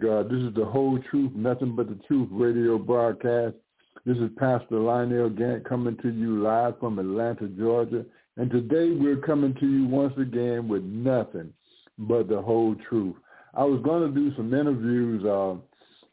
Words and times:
God. 0.00 0.30
This 0.30 0.40
is 0.40 0.54
the 0.54 0.64
whole 0.64 0.98
truth, 1.10 1.32
nothing 1.34 1.74
but 1.74 1.88
the 1.88 1.98
truth 2.06 2.28
radio 2.30 2.78
broadcast. 2.78 3.54
This 4.04 4.16
is 4.18 4.30
Pastor 4.36 4.78
Lionel 4.78 5.30
Gantt 5.30 5.64
coming 5.64 5.96
to 6.02 6.10
you 6.10 6.42
live 6.42 6.78
from 6.78 6.98
Atlanta, 6.98 7.48
Georgia. 7.48 8.04
And 8.36 8.50
today 8.50 8.90
we're 8.90 9.16
coming 9.16 9.54
to 9.54 9.66
you 9.66 9.86
once 9.86 10.12
again 10.18 10.68
with 10.68 10.82
nothing 10.82 11.52
but 11.98 12.28
the 12.28 12.40
whole 12.40 12.76
truth. 12.88 13.16
I 13.54 13.64
was 13.64 13.80
going 13.82 14.06
to 14.06 14.14
do 14.14 14.36
some 14.36 14.52
interviews 14.52 15.24
uh, 15.24 15.54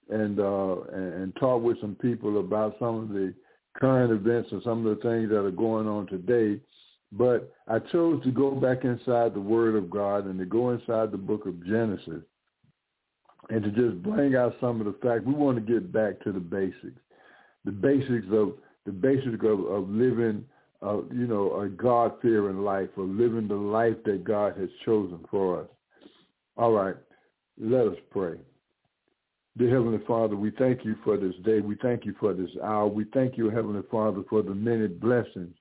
and, 0.10 0.40
uh, 0.40 0.82
and 0.94 1.14
and 1.14 1.36
talk 1.36 1.62
with 1.62 1.80
some 1.82 1.96
people 1.96 2.40
about 2.40 2.78
some 2.80 3.04
of 3.04 3.10
the 3.10 3.34
current 3.76 4.12
events 4.12 4.50
and 4.52 4.64
some 4.64 4.86
of 4.86 4.96
the 4.96 5.02
things 5.04 5.30
that 5.30 5.44
are 5.44 5.52
going 5.52 5.88
on 5.88 6.08
today. 6.08 6.62
But 7.12 7.54
I 7.68 7.80
chose 7.80 8.24
to 8.24 8.32
go 8.32 8.52
back 8.52 8.86
inside 8.86 9.34
the 9.34 9.42
Word 9.42 9.76
of 9.76 9.90
God 9.90 10.26
and 10.26 10.40
to 10.40 10.46
go 10.46 10.72
inside 10.72 11.12
the 11.12 11.18
book 11.18 11.46
of 11.46 11.66
Genesis 11.66 12.24
and 13.50 13.64
to 13.64 13.72
just 13.72 14.02
bring 14.02 14.36
out 14.36 14.56
some 14.62 14.80
of 14.80 14.86
the 14.86 14.96
facts. 15.02 15.26
We 15.26 15.34
want 15.34 15.58
to 15.58 15.74
get 15.74 15.92
back 15.92 16.22
to 16.24 16.32
the 16.32 16.40
basics, 16.40 17.00
the 17.66 17.72
basics 17.72 18.28
of 18.32 18.54
the 18.86 18.92
basics 18.92 19.44
of, 19.44 19.66
of 19.66 19.90
living, 19.90 20.46
uh, 20.82 21.02
you 21.12 21.28
know, 21.28 21.62
a 21.62 21.70
God-fearing 21.70 22.64
life, 22.64 22.90
or 22.98 23.06
living 23.06 23.48
the 23.48 23.56
life 23.56 23.96
that 24.06 24.24
God 24.24 24.58
has 24.58 24.70
chosen 24.86 25.20
for 25.32 25.62
us. 25.62 25.68
All 26.58 26.72
right, 26.72 26.96
let 27.60 27.88
us 27.88 27.98
pray. 28.12 28.36
Dear 29.58 29.70
Heavenly 29.70 30.04
Father, 30.08 30.36
we 30.36 30.52
thank 30.52 30.84
you 30.84 30.96
for 31.04 31.16
this 31.16 31.36
day. 31.46 31.60
We 31.62 31.76
thank 31.82 32.06
you 32.06 32.16
for 32.20 32.34
this 32.34 32.50
hour. 32.64 32.88
We 32.88 33.06
thank 33.14 33.38
you, 33.38 33.50
Heavenly 33.50 33.84
Father, 33.92 34.24
for 34.30 34.42
the 34.42 34.56
many 34.56 34.88
blessings 34.88 35.56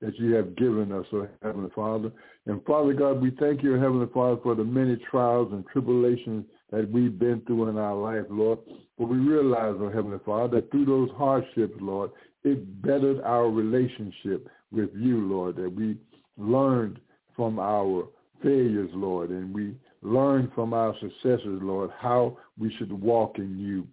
that 0.00 0.18
you 0.18 0.34
have 0.34 0.56
given 0.56 0.92
us, 0.92 1.06
oh 1.12 1.26
Heavenly 1.42 1.70
Father. 1.74 2.12
And 2.46 2.64
Father 2.64 2.92
God, 2.92 3.20
we 3.20 3.30
thank 3.40 3.62
you, 3.62 3.72
Heavenly 3.72 4.08
Father, 4.12 4.40
for 4.42 4.54
the 4.54 4.64
many 4.64 4.96
trials 5.10 5.52
and 5.52 5.64
tribulations 5.72 6.44
that 6.70 6.90
we've 6.90 7.18
been 7.18 7.42
through 7.46 7.68
in 7.68 7.78
our 7.78 7.94
life, 7.94 8.26
Lord. 8.30 8.58
But 8.98 9.08
we 9.08 9.16
realize, 9.18 9.74
oh 9.78 9.90
Heavenly 9.90 10.18
Father, 10.24 10.60
that 10.60 10.70
through 10.70 10.86
those 10.86 11.10
hardships, 11.16 11.74
Lord, 11.80 12.10
it 12.44 12.82
bettered 12.82 13.20
our 13.22 13.48
relationship 13.48 14.48
with 14.72 14.90
you, 14.94 15.26
Lord, 15.26 15.56
that 15.56 15.72
we 15.72 15.96
learned 16.36 17.00
from 17.36 17.58
our 17.58 18.08
failures, 18.42 18.90
Lord, 18.94 19.30
and 19.30 19.54
we 19.54 19.74
learned 20.02 20.50
from 20.54 20.72
our 20.72 20.94
successes, 21.00 21.58
Lord, 21.62 21.90
how 21.98 22.38
we 22.58 22.74
should 22.78 22.92
walk 22.92 23.38
in 23.38 23.58
you. 23.58 23.86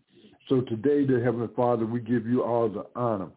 So 0.49 0.61
today, 0.61 1.05
dear 1.05 1.23
Heavenly 1.23 1.49
Father, 1.55 1.85
we 1.85 1.99
give 1.99 2.25
you 2.25 2.43
all 2.43 2.69
the 2.69 2.85
honor. 2.95 3.27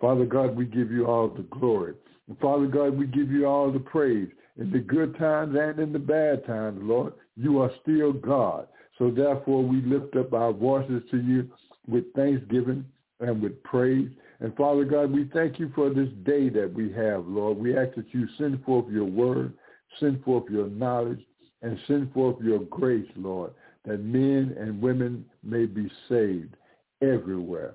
Father 0.00 0.24
God, 0.24 0.56
we 0.56 0.64
give 0.64 0.90
you 0.90 1.06
all 1.06 1.28
the 1.28 1.42
glory. 1.42 1.94
And 2.28 2.38
Father 2.38 2.66
God, 2.66 2.96
we 2.96 3.06
give 3.06 3.30
you 3.30 3.46
all 3.46 3.70
the 3.70 3.80
praise. 3.80 4.28
In 4.56 4.70
the 4.70 4.78
good 4.78 5.18
times 5.18 5.56
and 5.58 5.78
in 5.78 5.92
the 5.92 5.98
bad 5.98 6.46
times, 6.46 6.78
Lord, 6.82 7.12
you 7.36 7.60
are 7.60 7.70
still 7.82 8.12
God. 8.12 8.68
So 8.98 9.10
therefore, 9.10 9.62
we 9.62 9.82
lift 9.82 10.16
up 10.16 10.32
our 10.32 10.52
voices 10.52 11.02
to 11.10 11.18
you 11.18 11.50
with 11.86 12.12
thanksgiving 12.14 12.84
and 13.20 13.42
with 13.42 13.62
praise. 13.62 14.10
And 14.40 14.54
Father 14.56 14.84
God, 14.84 15.10
we 15.12 15.28
thank 15.32 15.58
you 15.58 15.72
for 15.74 15.90
this 15.90 16.08
day 16.24 16.48
that 16.50 16.72
we 16.72 16.92
have, 16.92 17.26
Lord. 17.26 17.58
We 17.58 17.76
ask 17.76 17.94
that 17.96 18.12
you 18.12 18.26
send 18.38 18.62
forth 18.64 18.90
your 18.90 19.04
word, 19.04 19.54
send 20.00 20.22
forth 20.24 20.44
your 20.50 20.68
knowledge, 20.68 21.20
and 21.62 21.78
send 21.86 22.12
forth 22.12 22.36
your 22.42 22.60
grace, 22.60 23.08
Lord, 23.16 23.52
that 23.84 23.98
men 23.98 24.54
and 24.58 24.80
women 24.80 25.24
may 25.42 25.66
be 25.66 25.90
saved 26.08 26.56
everywhere. 27.02 27.74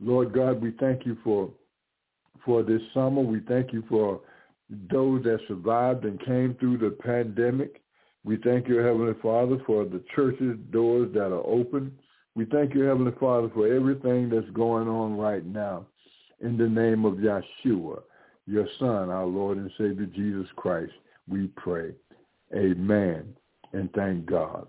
Lord 0.00 0.32
God, 0.32 0.60
we 0.60 0.72
thank 0.80 1.06
you 1.06 1.16
for 1.22 1.50
for 2.44 2.62
this 2.62 2.80
summer. 2.94 3.20
We 3.20 3.40
thank 3.40 3.72
you 3.72 3.84
for 3.88 4.20
those 4.90 5.22
that 5.24 5.40
survived 5.46 6.04
and 6.04 6.24
came 6.24 6.56
through 6.58 6.78
the 6.78 6.90
pandemic. 6.90 7.79
We 8.24 8.36
thank 8.36 8.68
you, 8.68 8.78
Heavenly 8.78 9.14
Father, 9.22 9.58
for 9.66 9.84
the 9.84 10.02
churches 10.14 10.58
doors 10.70 11.10
that 11.14 11.32
are 11.32 11.46
open. 11.46 11.92
We 12.34 12.44
thank 12.44 12.74
you, 12.74 12.82
Heavenly 12.82 13.12
Father, 13.18 13.50
for 13.54 13.72
everything 13.72 14.28
that's 14.28 14.50
going 14.50 14.88
on 14.88 15.16
right 15.16 15.44
now. 15.44 15.86
In 16.40 16.56
the 16.56 16.68
name 16.68 17.04
of 17.04 17.14
Yeshua, 17.14 18.02
your 18.46 18.66
Son, 18.78 19.10
our 19.10 19.26
Lord 19.26 19.58
and 19.58 19.70
Savior 19.78 20.06
Jesus 20.06 20.46
Christ, 20.56 20.92
we 21.28 21.48
pray. 21.56 21.92
Amen. 22.54 23.34
And 23.72 23.92
thank 23.92 24.26
God. 24.26 24.66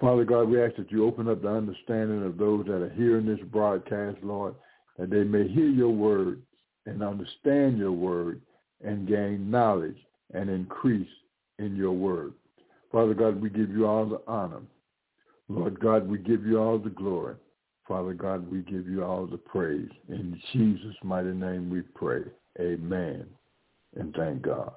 Father 0.00 0.24
God, 0.24 0.48
we 0.48 0.60
ask 0.62 0.76
that 0.76 0.90
you 0.90 1.06
open 1.06 1.28
up 1.28 1.42
the 1.42 1.48
understanding 1.48 2.24
of 2.24 2.36
those 2.36 2.66
that 2.66 2.82
are 2.82 2.90
hearing 2.90 3.24
this 3.24 3.38
broadcast, 3.52 4.18
Lord, 4.22 4.54
that 4.98 5.10
they 5.10 5.22
may 5.22 5.46
hear 5.48 5.68
your 5.68 5.90
word 5.90 6.42
and 6.86 7.02
understand 7.02 7.78
your 7.78 7.92
word 7.92 8.40
and 8.84 9.06
gain 9.06 9.50
knowledge 9.50 9.96
and 10.34 10.50
increase 10.50 11.08
in 11.58 11.76
your 11.76 11.92
word. 11.92 12.32
Father 12.92 13.14
God, 13.14 13.40
we 13.40 13.48
give 13.48 13.70
you 13.70 13.86
all 13.86 14.04
the 14.04 14.20
honor. 14.26 14.60
Lord 15.48 15.80
God, 15.80 16.08
we 16.08 16.18
give 16.18 16.46
you 16.46 16.58
all 16.58 16.78
the 16.78 16.90
glory. 16.90 17.36
Father 17.88 18.12
God, 18.12 18.50
we 18.50 18.60
give 18.60 18.86
you 18.86 19.02
all 19.02 19.26
the 19.26 19.38
praise. 19.38 19.90
In 20.08 20.40
Jesus' 20.52 20.94
mighty 21.02 21.32
name 21.32 21.68
we 21.68 21.80
pray. 21.80 22.22
Amen. 22.60 23.26
And 23.96 24.14
thank 24.14 24.42
God. 24.42 24.74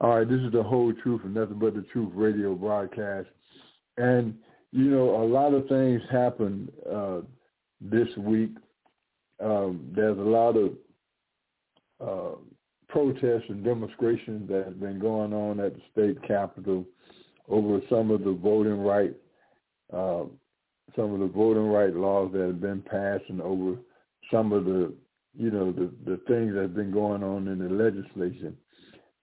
All 0.00 0.16
right, 0.16 0.28
this 0.28 0.40
is 0.40 0.52
the 0.52 0.62
whole 0.62 0.92
truth 0.92 1.22
and 1.24 1.34
nothing 1.34 1.58
but 1.58 1.74
the 1.74 1.84
truth 1.92 2.10
radio 2.14 2.54
broadcast. 2.54 3.28
And, 3.96 4.34
you 4.70 4.84
know, 4.84 5.22
a 5.22 5.26
lot 5.26 5.54
of 5.54 5.66
things 5.66 6.00
happened 6.10 6.70
uh, 6.90 7.20
this 7.80 8.08
week. 8.16 8.52
Um, 9.42 9.90
there's 9.94 10.18
a 10.18 10.20
lot 10.20 10.56
of 10.56 10.72
uh, 12.00 12.36
protests 12.88 13.44
and 13.48 13.64
demonstrations 13.64 14.48
that 14.48 14.64
have 14.64 14.80
been 14.80 14.98
going 14.98 15.32
on 15.32 15.60
at 15.60 15.74
the 15.74 15.80
state 15.92 16.22
capitol 16.26 16.84
over 17.48 17.80
some 17.88 18.10
of 18.10 18.24
the 18.24 18.32
voting 18.32 18.78
right, 18.80 19.14
uh, 19.92 20.24
some 20.96 21.12
of 21.12 21.20
the 21.20 21.30
voting 21.34 21.68
right 21.68 21.94
laws 21.94 22.30
that 22.32 22.46
have 22.46 22.60
been 22.60 22.82
passed, 22.82 23.24
and 23.28 23.40
over 23.40 23.76
some 24.30 24.52
of 24.52 24.64
the, 24.64 24.92
you 25.36 25.50
know, 25.50 25.72
the 25.72 25.90
the 26.04 26.16
things 26.28 26.54
that 26.54 26.62
have 26.62 26.74
been 26.74 26.90
going 26.90 27.22
on 27.22 27.48
in 27.48 27.58
the 27.58 27.68
legislation. 27.68 28.56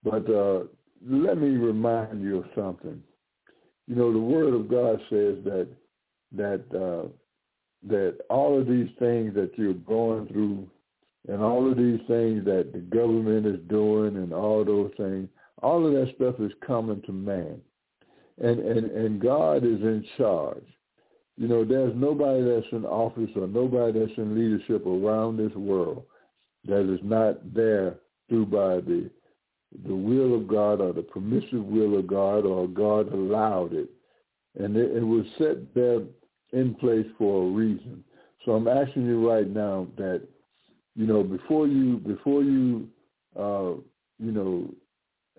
But 0.03 0.29
uh, 0.29 0.63
let 1.07 1.37
me 1.37 1.49
remind 1.49 2.21
you 2.21 2.37
of 2.37 2.45
something. 2.55 3.01
You 3.87 3.95
know, 3.95 4.11
the 4.11 4.19
Word 4.19 4.53
of 4.53 4.69
God 4.69 4.99
says 5.09 5.43
that 5.43 5.67
that 6.31 6.63
uh, 6.75 7.07
that 7.87 8.17
all 8.29 8.59
of 8.59 8.67
these 8.67 8.89
things 8.99 9.33
that 9.35 9.51
you're 9.57 9.73
going 9.73 10.27
through 10.27 10.67
and 11.27 11.41
all 11.41 11.69
of 11.69 11.77
these 11.77 11.99
things 12.07 12.45
that 12.45 12.71
the 12.73 12.79
government 12.79 13.45
is 13.45 13.59
doing 13.67 14.15
and 14.15 14.33
all 14.33 14.63
those 14.63 14.91
things, 14.97 15.27
all 15.63 15.85
of 15.85 15.93
that 15.93 16.13
stuff 16.15 16.35
is 16.39 16.51
coming 16.65 17.01
to 17.03 17.11
man. 17.11 17.59
And 18.37 18.59
and 18.59 18.91
and 18.91 19.21
God 19.21 19.63
is 19.63 19.81
in 19.81 20.05
charge. 20.17 20.65
You 21.37 21.47
know, 21.47 21.65
there's 21.65 21.93
nobody 21.95 22.43
that's 22.43 22.71
in 22.71 22.85
office 22.85 23.29
or 23.35 23.47
nobody 23.47 23.99
that's 23.99 24.17
in 24.17 24.35
leadership 24.35 24.85
around 24.85 25.37
this 25.37 25.53
world 25.55 26.03
that 26.65 26.91
is 26.91 26.99
not 27.03 27.53
there 27.53 27.95
through 28.29 28.47
by 28.47 28.75
the 28.81 29.09
the 29.85 29.95
will 29.95 30.35
of 30.35 30.47
God 30.47 30.79
or 30.79 30.93
the 30.93 31.01
permissive 31.01 31.63
will 31.63 31.99
of 31.99 32.07
God 32.07 32.45
or 32.45 32.67
God 32.67 33.11
allowed 33.11 33.73
it. 33.73 33.89
And 34.57 34.77
it, 34.77 34.95
it 34.97 35.03
was 35.03 35.25
set 35.37 35.73
there 35.73 36.01
in 36.53 36.75
place 36.75 37.07
for 37.17 37.43
a 37.43 37.51
reason. 37.51 38.03
So 38.45 38.53
I'm 38.53 38.67
asking 38.67 39.05
you 39.05 39.29
right 39.29 39.49
now 39.49 39.87
that 39.97 40.27
you 40.95 41.05
know, 41.05 41.23
before 41.23 41.67
you 41.67 41.97
before 41.97 42.43
you 42.43 42.87
uh, 43.37 43.73
you 44.17 44.31
know 44.31 44.73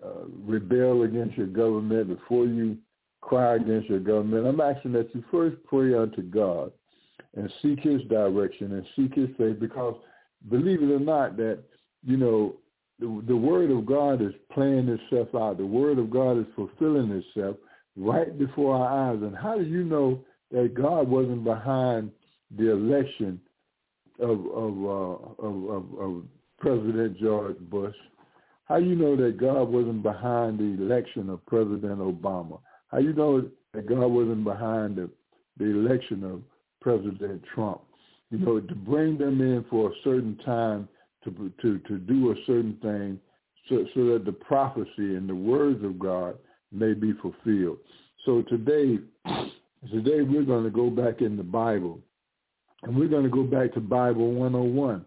uh, 0.03 0.25
rebel 0.45 1.03
against 1.03 1.37
your 1.37 1.47
government, 1.47 2.07
before 2.09 2.45
you 2.45 2.77
cry 3.21 3.55
against 3.55 3.89
your 3.89 3.99
government, 3.99 4.45
I'm 4.45 4.61
asking 4.61 4.93
that 4.93 5.13
you 5.13 5.23
first 5.31 5.57
pray 5.65 5.95
unto 5.95 6.21
God 6.21 6.71
and 7.35 7.51
seek 7.61 7.79
His 7.79 8.01
direction 8.03 8.73
and 8.73 8.85
seek 8.95 9.15
His 9.15 9.29
faith, 9.37 9.59
because 9.59 9.95
believe 10.49 10.83
it 10.83 10.91
or 10.91 10.99
not, 10.99 11.37
that 11.37 11.63
you 12.03 12.17
know 12.17 12.55
the, 12.99 13.23
the 13.27 13.35
Word 13.35 13.71
of 13.71 13.85
God 13.85 14.21
is 14.21 14.33
playing 14.51 14.87
itself 14.87 15.29
out. 15.35 15.57
The 15.57 15.65
Word 15.65 15.97
of 15.97 16.11
God 16.11 16.39
is 16.39 16.45
fulfilling 16.55 17.11
itself 17.11 17.57
right 17.95 18.37
before 18.37 18.75
our 18.75 19.11
eyes. 19.11 19.21
And 19.21 19.35
how 19.35 19.57
do 19.57 19.63
you 19.63 19.83
know 19.83 20.23
that 20.51 20.75
God 20.75 21.07
wasn't 21.07 21.43
behind 21.43 22.11
the 22.55 22.71
election 22.71 23.41
of 24.19 24.45
of, 24.47 24.85
uh, 24.85 25.45
of, 25.45 25.69
of, 25.69 25.99
of 25.99 26.23
President 26.59 27.19
George 27.19 27.57
Bush. 27.69 27.95
How 28.65 28.77
you 28.77 28.95
know 28.95 29.15
that 29.15 29.37
God 29.37 29.69
wasn't 29.69 30.03
behind 30.03 30.59
the 30.59 30.83
election 30.83 31.29
of 31.29 31.45
President 31.45 31.99
Obama? 31.99 32.59
How 32.89 32.97
you 32.97 33.13
know 33.13 33.49
that 33.73 33.87
God 33.87 34.07
wasn't 34.07 34.43
behind 34.43 34.97
the, 34.97 35.09
the 35.57 35.65
election 35.65 36.23
of 36.23 36.41
President 36.81 37.41
Trump? 37.53 37.81
You 38.29 38.39
know, 38.39 38.59
to 38.59 38.75
bring 38.75 39.17
them 39.17 39.39
in 39.39 39.63
for 39.69 39.89
a 39.89 39.93
certain 40.03 40.37
time 40.45 40.89
to 41.23 41.51
to 41.61 41.79
to 41.79 41.97
do 41.97 42.31
a 42.31 42.35
certain 42.45 42.77
thing, 42.81 43.19
so 43.69 43.85
so 43.93 44.05
that 44.13 44.25
the 44.25 44.33
prophecy 44.33 45.15
and 45.15 45.29
the 45.29 45.35
words 45.35 45.83
of 45.83 45.97
God 45.97 46.37
may 46.71 46.93
be 46.93 47.13
fulfilled. 47.21 47.77
So 48.25 48.41
today, 48.43 48.99
today 49.91 50.21
we're 50.21 50.43
going 50.43 50.65
to 50.65 50.69
go 50.69 50.89
back 50.89 51.21
in 51.21 51.37
the 51.37 51.43
Bible, 51.43 51.99
and 52.83 52.95
we're 52.95 53.07
going 53.07 53.23
to 53.23 53.29
go 53.29 53.43
back 53.43 53.73
to 53.73 53.79
Bible 53.79 54.31
101. 54.33 55.05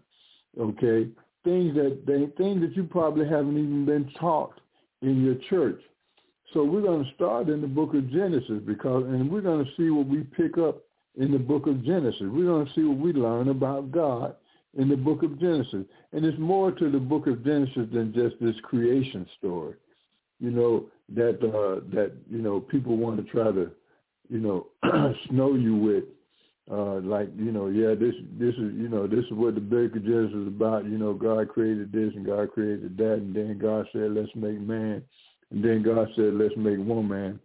Okay, 0.59 1.09
things 1.43 1.73
that 1.75 2.03
they, 2.05 2.27
things 2.41 2.61
that 2.61 2.75
you 2.75 2.83
probably 2.83 3.27
haven't 3.27 3.57
even 3.57 3.85
been 3.85 4.11
taught 4.19 4.53
in 5.01 5.23
your 5.23 5.35
church. 5.49 5.81
So 6.53 6.63
we're 6.65 6.81
going 6.81 7.05
to 7.05 7.13
start 7.15 7.47
in 7.47 7.61
the 7.61 7.67
book 7.67 7.93
of 7.93 8.11
Genesis 8.11 8.61
because, 8.65 9.05
and 9.05 9.31
we're 9.31 9.41
going 9.41 9.63
to 9.63 9.71
see 9.77 9.89
what 9.89 10.07
we 10.07 10.23
pick 10.23 10.57
up 10.57 10.83
in 11.17 11.31
the 11.31 11.39
book 11.39 11.67
of 11.67 11.83
Genesis. 11.85 12.21
We're 12.21 12.45
going 12.45 12.65
to 12.65 12.73
see 12.73 12.83
what 12.83 12.97
we 12.97 13.13
learn 13.13 13.49
about 13.49 13.91
God 13.91 14.35
in 14.77 14.89
the 14.89 14.97
book 14.97 15.23
of 15.23 15.39
Genesis. 15.39 15.85
And 16.11 16.25
it's 16.25 16.37
more 16.39 16.71
to 16.71 16.91
the 16.91 16.99
book 16.99 17.27
of 17.27 17.43
Genesis 17.43 17.87
than 17.93 18.13
just 18.13 18.35
this 18.41 18.55
creation 18.63 19.25
story. 19.37 19.75
You 20.39 20.51
know, 20.51 20.85
that 21.09 21.35
uh 21.43 21.85
that, 21.93 22.13
you 22.29 22.41
know, 22.41 22.59
people 22.59 22.97
want 22.97 23.17
to 23.17 23.31
try 23.31 23.51
to, 23.51 23.71
you 24.29 24.39
know, 24.39 24.67
snow 25.29 25.55
you 25.55 25.75
with 25.75 26.03
uh 26.69 26.99
like, 26.99 27.29
you 27.37 27.51
know, 27.51 27.67
yeah, 27.67 27.95
this 27.95 28.13
this 28.37 28.53
is 28.55 28.73
you 28.75 28.89
know, 28.89 29.07
this 29.07 29.25
is 29.25 29.31
what 29.31 29.55
the 29.55 29.61
book 29.61 29.95
of 29.95 30.03
Genesis 30.03 30.35
is 30.35 30.47
about, 30.47 30.85
you 30.85 30.97
know, 30.97 31.13
God 31.13 31.49
created 31.49 31.91
this 31.91 32.13
and 32.15 32.25
God 32.25 32.51
created 32.51 32.97
that 32.97 33.15
and 33.15 33.35
then 33.35 33.57
God 33.57 33.87
said 33.93 34.11
let's 34.11 34.33
make 34.35 34.59
man 34.59 35.01
and 35.51 35.63
then 35.63 35.81
God 35.83 36.07
said 36.15 36.33
let's 36.33 36.55
make 36.57 36.77
woman 36.77 37.39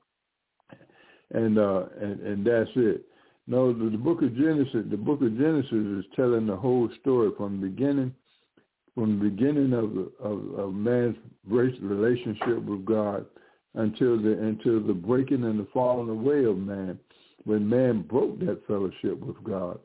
and 1.33 1.59
uh 1.59 1.85
and, 2.01 2.21
and 2.21 2.47
that's 2.47 2.71
it. 2.77 3.05
No, 3.49 3.73
the, 3.73 3.91
the 3.91 3.99
book 3.99 4.23
of 4.23 4.35
Genesis, 4.35 4.85
the 4.91 4.97
book 4.97 5.23
of 5.23 5.37
Genesis 5.39 5.71
is 5.73 6.05
telling 6.17 6.47
the 6.47 6.57
whole 6.57 6.89
story 7.01 7.31
from 7.37 7.61
the 7.61 7.69
beginning, 7.69 8.13
from 8.95 9.19
the 9.19 9.31
beginning 9.31 9.73
of 9.73 9.97
of, 10.21 10.59
of 10.59 10.75
man's 10.75 11.17
relationship 11.47 12.63
with 12.63 12.85
God 12.85 13.25
until 13.75 14.21
the 14.21 14.33
until 14.33 14.81
the 14.81 14.95
breaking 14.95 15.45
and 15.45 15.61
the 15.61 15.69
falling 15.73 16.09
away 16.09 16.45
of 16.45 16.59
man, 16.59 16.99
when 17.47 17.67
man 17.67 18.03
broke 18.03 18.39
that 18.41 18.61
fellowship 18.67 19.19
with 19.25 19.43
God. 19.45 19.79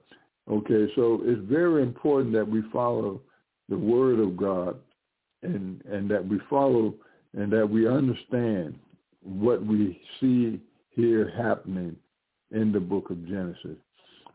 Okay, 0.49 0.91
so 0.95 1.21
it's 1.23 1.41
very 1.47 1.83
important 1.83 2.33
that 2.33 2.47
we 2.47 2.63
follow 2.73 3.21
the 3.69 3.77
word 3.77 4.19
of 4.19 4.35
God 4.35 4.77
and 5.43 5.81
and 5.85 6.09
that 6.09 6.27
we 6.27 6.39
follow 6.49 6.95
and 7.37 7.53
that 7.53 7.69
we 7.69 7.87
understand 7.87 8.77
what 9.21 9.65
we 9.65 10.01
see 10.19 10.59
here 10.89 11.31
happening 11.37 11.95
in 12.51 12.71
the 12.71 12.79
book 12.79 13.11
of 13.11 13.25
Genesis. 13.27 13.77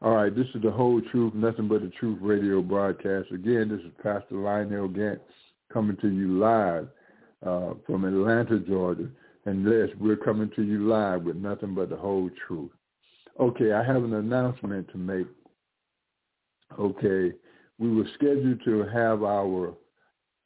All 0.01 0.15
right, 0.15 0.35
this 0.35 0.47
is 0.55 0.63
the 0.63 0.71
whole 0.71 1.03
truth, 1.11 1.35
nothing 1.35 1.69
but 1.69 1.83
the 1.83 1.91
truth 1.99 2.19
radio 2.23 2.63
broadcast. 2.63 3.33
Again, 3.33 3.69
this 3.69 3.81
is 3.81 3.93
Pastor 4.03 4.37
Lionel 4.37 4.89
Gantt 4.89 5.19
coming 5.73 5.97
to 6.01 6.09
you 6.09 6.39
live 6.39 6.89
uh, 7.45 7.75
from 7.87 8.05
Atlanta, 8.05 8.61
Georgia. 8.61 9.09
And 9.47 9.65
Les, 9.65 9.89
we're 9.99 10.17
coming 10.17 10.51
to 10.57 10.63
you 10.63 10.87
live 10.87 11.23
with 11.23 11.37
nothing 11.37 11.75
but 11.75 11.89
the 11.89 11.97
whole 11.97 12.31
truth. 12.47 12.71
Okay, 13.39 13.73
I 13.73 13.85
have 13.85 14.05
an 14.05 14.15
announcement 14.15 14.89
to 14.93 14.99
make. 14.99 15.27
Okay, 16.79 17.33
we 17.79 17.95
were 17.95 18.07
scheduled 18.15 18.63
to 18.65 18.85
have 18.85 19.23
our 19.23 19.75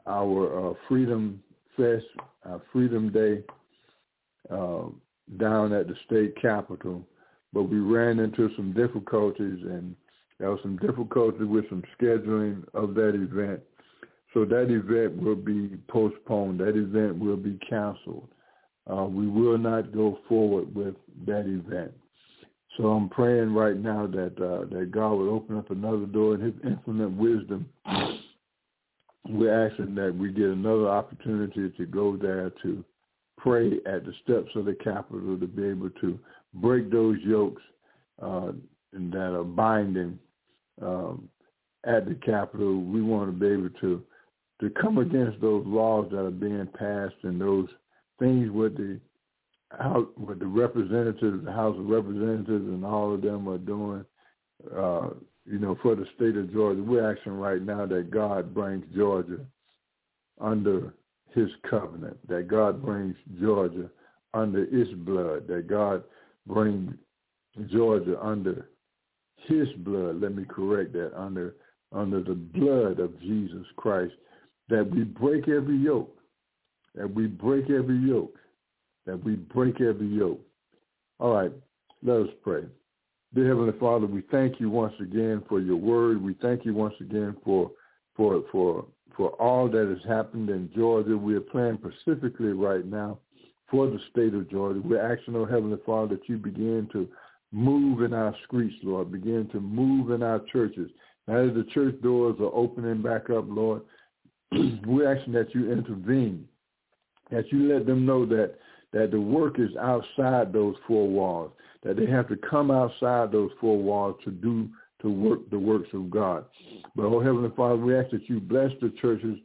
our 0.06 0.70
uh, 0.70 0.74
Freedom 0.88 1.42
Fest, 1.76 2.06
our 2.44 2.60
Freedom 2.72 3.12
Day, 3.12 3.42
uh, 4.50 4.86
down 5.38 5.72
at 5.72 5.86
the 5.86 5.94
state 6.06 6.34
capitol 6.40 7.06
but 7.52 7.64
we 7.64 7.78
ran 7.78 8.18
into 8.18 8.50
some 8.56 8.72
difficulties 8.72 9.58
and 9.64 9.96
there 10.38 10.50
was 10.50 10.60
some 10.62 10.76
difficulty 10.76 11.44
with 11.44 11.68
some 11.68 11.82
scheduling 12.00 12.64
of 12.74 12.94
that 12.94 13.14
event. 13.14 13.60
So 14.32 14.44
that 14.44 14.70
event 14.70 15.20
will 15.20 15.36
be 15.36 15.76
postponed. 15.88 16.60
That 16.60 16.76
event 16.76 17.18
will 17.18 17.36
be 17.36 17.58
canceled. 17.68 18.28
Uh, 18.90 19.04
we 19.04 19.26
will 19.26 19.58
not 19.58 19.92
go 19.92 20.18
forward 20.28 20.74
with 20.74 20.94
that 21.26 21.46
event. 21.46 21.92
So 22.80 22.86
I'm 22.92 23.10
praying 23.10 23.52
right 23.52 23.76
now 23.76 24.06
that 24.06 24.40
uh, 24.42 24.64
that 24.74 24.90
God 24.90 25.12
would 25.12 25.28
open 25.28 25.58
up 25.58 25.70
another 25.70 26.06
door 26.06 26.34
in 26.34 26.40
His 26.40 26.54
infinite 26.64 27.10
wisdom. 27.10 27.68
We're 29.28 29.68
asking 29.68 29.94
that 29.96 30.16
we 30.16 30.32
get 30.32 30.46
another 30.46 30.88
opportunity 30.88 31.70
to 31.76 31.86
go 31.86 32.16
there 32.16 32.50
to 32.62 32.82
pray 33.36 33.72
at 33.84 34.06
the 34.06 34.14
steps 34.24 34.48
of 34.54 34.64
the 34.64 34.76
Capitol 34.82 35.38
to 35.38 35.46
be 35.46 35.66
able 35.66 35.90
to 36.00 36.18
break 36.54 36.90
those 36.90 37.18
yokes 37.22 37.60
uh, 38.22 38.52
that 38.94 39.34
are 39.34 39.44
binding 39.44 40.18
um, 40.80 41.28
at 41.84 42.06
the 42.08 42.14
Capitol. 42.14 42.80
We 42.80 43.02
want 43.02 43.28
to 43.28 43.32
be 43.32 43.46
able 43.46 43.78
to 43.82 44.02
to 44.62 44.70
come 44.80 44.96
against 44.96 45.38
those 45.42 45.66
laws 45.66 46.08
that 46.12 46.24
are 46.24 46.30
being 46.30 46.68
passed 46.78 47.14
and 47.24 47.38
those 47.38 47.68
things 48.18 48.50
with 48.50 48.78
the 48.78 48.98
House, 49.78 50.06
with 50.16 50.40
the 50.40 50.46
representatives, 50.46 51.44
the 51.44 51.52
House 51.52 51.76
of 51.78 51.86
Representatives, 51.86 52.66
and 52.66 52.84
all 52.84 53.14
of 53.14 53.22
them 53.22 53.48
are 53.48 53.58
doing. 53.58 54.04
Uh, 54.76 55.10
you 55.46 55.58
know, 55.58 55.76
for 55.82 55.94
the 55.94 56.06
state 56.16 56.36
of 56.36 56.52
Georgia, 56.52 56.82
we're 56.82 57.10
asking 57.10 57.32
right 57.32 57.62
now 57.62 57.86
that 57.86 58.10
God 58.10 58.54
brings 58.54 58.84
Georgia 58.94 59.38
under 60.40 60.94
His 61.34 61.48
covenant, 61.68 62.16
that 62.28 62.48
God 62.48 62.82
brings 62.82 63.16
Georgia 63.40 63.88
under 64.34 64.64
its 64.64 64.92
blood, 64.92 65.46
that 65.48 65.66
God 65.66 66.04
bring 66.46 66.96
Georgia 67.68 68.16
under 68.22 68.68
his 69.46 69.68
blood, 69.78 70.20
let 70.20 70.34
me 70.34 70.44
correct 70.48 70.92
that, 70.92 71.12
under 71.16 71.54
under 71.92 72.22
the 72.22 72.34
blood 72.34 73.00
of 73.00 73.18
Jesus 73.20 73.66
Christ, 73.76 74.14
that 74.68 74.88
we 74.88 75.02
break 75.02 75.48
every 75.48 75.76
yoke, 75.76 76.16
that 76.94 77.12
we 77.12 77.26
break 77.26 77.68
every 77.68 77.98
yoke, 77.98 78.36
that 79.10 79.24
we 79.24 79.34
break 79.34 79.80
every 79.80 80.06
yoke. 80.06 80.40
All 81.18 81.34
right, 81.34 81.52
let 82.04 82.20
us 82.20 82.28
pray. 82.44 82.62
Dear 83.34 83.48
Heavenly 83.48 83.78
Father, 83.78 84.06
we 84.06 84.22
thank 84.30 84.60
you 84.60 84.70
once 84.70 84.94
again 85.00 85.42
for 85.48 85.60
your 85.60 85.76
word. 85.76 86.22
We 86.22 86.34
thank 86.34 86.64
you 86.64 86.74
once 86.74 86.94
again 87.00 87.36
for 87.44 87.72
for 88.16 88.44
for 88.52 88.86
for 89.16 89.30
all 89.30 89.68
that 89.68 89.88
has 89.88 90.08
happened 90.08 90.48
in 90.48 90.70
Georgia. 90.74 91.16
We 91.16 91.34
are 91.34 91.40
praying 91.40 91.78
specifically 91.80 92.52
right 92.52 92.86
now 92.86 93.18
for 93.68 93.88
the 93.88 93.98
state 94.10 94.32
of 94.34 94.48
Georgia. 94.48 94.80
We're 94.80 95.12
asking, 95.12 95.34
oh 95.34 95.44
Heavenly 95.44 95.78
Father, 95.84 96.14
that 96.14 96.28
you 96.28 96.36
begin 96.36 96.88
to 96.92 97.08
move 97.50 98.02
in 98.02 98.12
our 98.12 98.34
streets, 98.46 98.76
Lord, 98.84 99.10
begin 99.10 99.48
to 99.52 99.60
move 99.60 100.12
in 100.12 100.22
our 100.22 100.40
churches. 100.52 100.88
As 101.26 101.48
the 101.54 101.66
church 101.74 102.00
doors 102.00 102.36
are 102.40 102.54
opening 102.54 103.02
back 103.02 103.28
up, 103.28 103.44
Lord, 103.48 103.82
we're 104.52 105.12
asking 105.12 105.32
that 105.32 105.52
you 105.52 105.70
intervene, 105.70 106.46
that 107.30 107.50
you 107.52 107.72
let 107.72 107.86
them 107.86 108.06
know 108.06 108.24
that 108.26 108.54
that 108.92 109.10
the 109.10 109.20
work 109.20 109.58
is 109.58 109.70
outside 109.76 110.52
those 110.52 110.74
four 110.86 111.08
walls, 111.08 111.52
that 111.82 111.96
they 111.96 112.06
have 112.06 112.28
to 112.28 112.36
come 112.36 112.70
outside 112.70 113.32
those 113.32 113.50
four 113.60 113.78
walls 113.78 114.16
to 114.24 114.30
do 114.30 114.68
to 115.02 115.10
work 115.10 115.48
the 115.50 115.58
works 115.58 115.88
of 115.92 116.10
God. 116.10 116.44
But 116.94 117.04
oh 117.06 117.20
Heavenly 117.20 117.50
Father, 117.56 117.76
we 117.76 117.96
ask 117.96 118.10
that 118.10 118.28
you 118.28 118.40
bless 118.40 118.70
the 118.80 118.92
churches, 119.00 119.38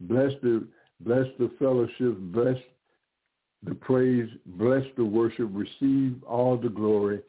bless 0.00 0.32
the 0.42 0.66
bless 1.00 1.26
the 1.38 1.50
fellowships, 1.58 2.16
bless 2.18 2.56
the 3.64 3.74
praise, 3.74 4.28
bless 4.46 4.84
the 4.96 5.04
worship, 5.04 5.48
receive 5.52 6.22
all 6.24 6.56
the 6.56 6.68
glory 6.68 7.20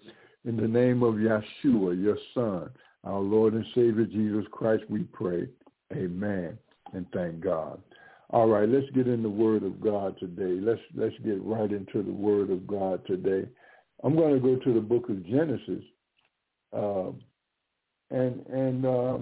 in 0.46 0.58
the 0.58 0.68
name 0.68 1.04
of 1.04 1.16
Yeshua, 1.16 2.02
your 2.02 2.18
son, 2.34 2.70
our 3.04 3.20
Lord 3.20 3.54
and 3.54 3.66
Savior 3.74 4.06
Jesus 4.06 4.46
Christ, 4.52 4.84
we 4.90 5.04
pray. 5.04 5.48
Amen. 5.94 6.58
And 6.94 7.06
thank 7.14 7.40
God. 7.40 7.82
All 8.34 8.48
right, 8.48 8.68
let's 8.68 8.90
get 8.96 9.08
in 9.08 9.22
the 9.22 9.30
Word 9.30 9.62
of 9.62 9.80
God 9.80 10.18
today. 10.20 10.60
Let's 10.60 10.82
let's 10.96 11.14
get 11.24 11.40
right 11.44 11.72
into 11.72 12.02
the 12.02 12.12
Word 12.12 12.50
of 12.50 12.66
God 12.66 13.06
today. 13.06 13.48
I'm 14.04 14.16
going 14.16 14.34
to 14.34 14.40
go 14.40 14.56
to 14.56 14.74
the 14.74 14.82
Book 14.82 15.08
of 15.08 15.24
Genesis, 15.24 15.84
uh, 16.76 17.12
and 18.10 18.44
and 18.48 18.86
uh, 18.88 19.18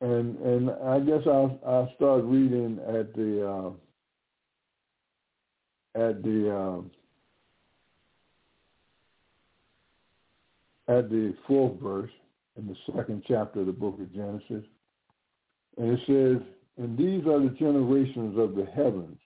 and 0.00 0.38
and 0.38 0.70
I 0.70 1.00
guess 1.00 1.22
I'll 1.26 1.58
I'll 1.66 1.92
start 1.96 2.22
reading 2.22 2.78
at 2.86 3.12
the 3.14 3.74
uh, 5.96 6.08
at 6.08 6.22
the 6.22 6.54
um, 6.54 6.90
at 10.86 11.10
the 11.10 11.34
fourth 11.48 11.80
verse 11.80 12.12
in 12.56 12.68
the 12.68 12.76
second 12.94 13.24
chapter 13.26 13.62
of 13.62 13.66
the 13.66 13.72
book 13.72 13.98
of 14.00 14.14
Genesis. 14.14 14.62
And 15.78 15.92
it 15.92 16.00
says, 16.06 16.46
And 16.76 16.98
these 16.98 17.26
are 17.26 17.40
the 17.40 17.54
generations 17.58 18.38
of 18.38 18.54
the 18.54 18.66
heavens 18.74 19.18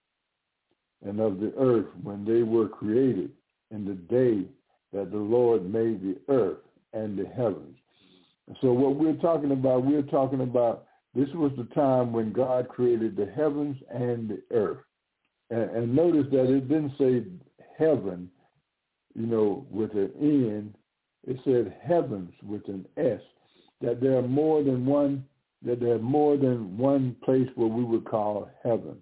and 1.05 1.21
of 1.21 1.41
the 1.41 1.53
earth 1.59 1.87
when 2.03 2.25
they 2.25 2.43
were 2.43 2.69
created 2.69 3.31
in 3.71 3.85
the 3.85 3.95
day 3.95 4.47
that 4.93 5.11
the 5.11 5.19
Lord 5.19 5.65
made 5.65 6.03
the 6.03 6.19
earth 6.29 6.59
and 6.93 7.19
the 7.19 7.27
heavens. 7.27 7.77
So 8.61 8.73
what 8.73 8.97
we're 8.97 9.15
talking 9.15 9.53
about, 9.53 9.85
we're 9.85 10.03
talking 10.03 10.43
about 10.43 10.85
this 11.15 11.29
was 11.35 11.53
the 11.57 11.69
time 11.75 12.13
when 12.13 12.33
God 12.33 12.69
created 12.69 13.17
the 13.17 13.27
heavens 13.27 13.77
and 13.91 14.29
the 14.29 14.43
earth. 14.55 14.79
And, 15.51 15.71
and 15.71 15.95
notice 15.95 16.27
that 16.33 16.51
it 16.51 16.69
didn't 16.69 16.93
say 16.99 17.25
heaven, 17.79 18.31
you 19.15 19.27
know, 19.27 19.67
with 19.71 19.93
an 19.93 20.11
N. 20.21 20.75
It 21.27 21.39
said 21.45 21.77
heavens 21.87 22.33
with 22.43 22.67
an 22.69 22.87
S. 22.97 23.21
That 23.81 24.01
there 24.01 24.17
are 24.17 24.23
more 24.23 24.63
than 24.63 24.87
one. 24.87 25.25
That 25.65 25.81
there 25.81 25.95
are 25.95 25.99
more 25.99 26.37
than 26.37 26.77
one 26.77 27.17
place 27.25 27.49
where 27.55 27.69
we 27.69 27.85
would 27.85 28.05
call 28.05 28.51
heaven. 28.63 28.97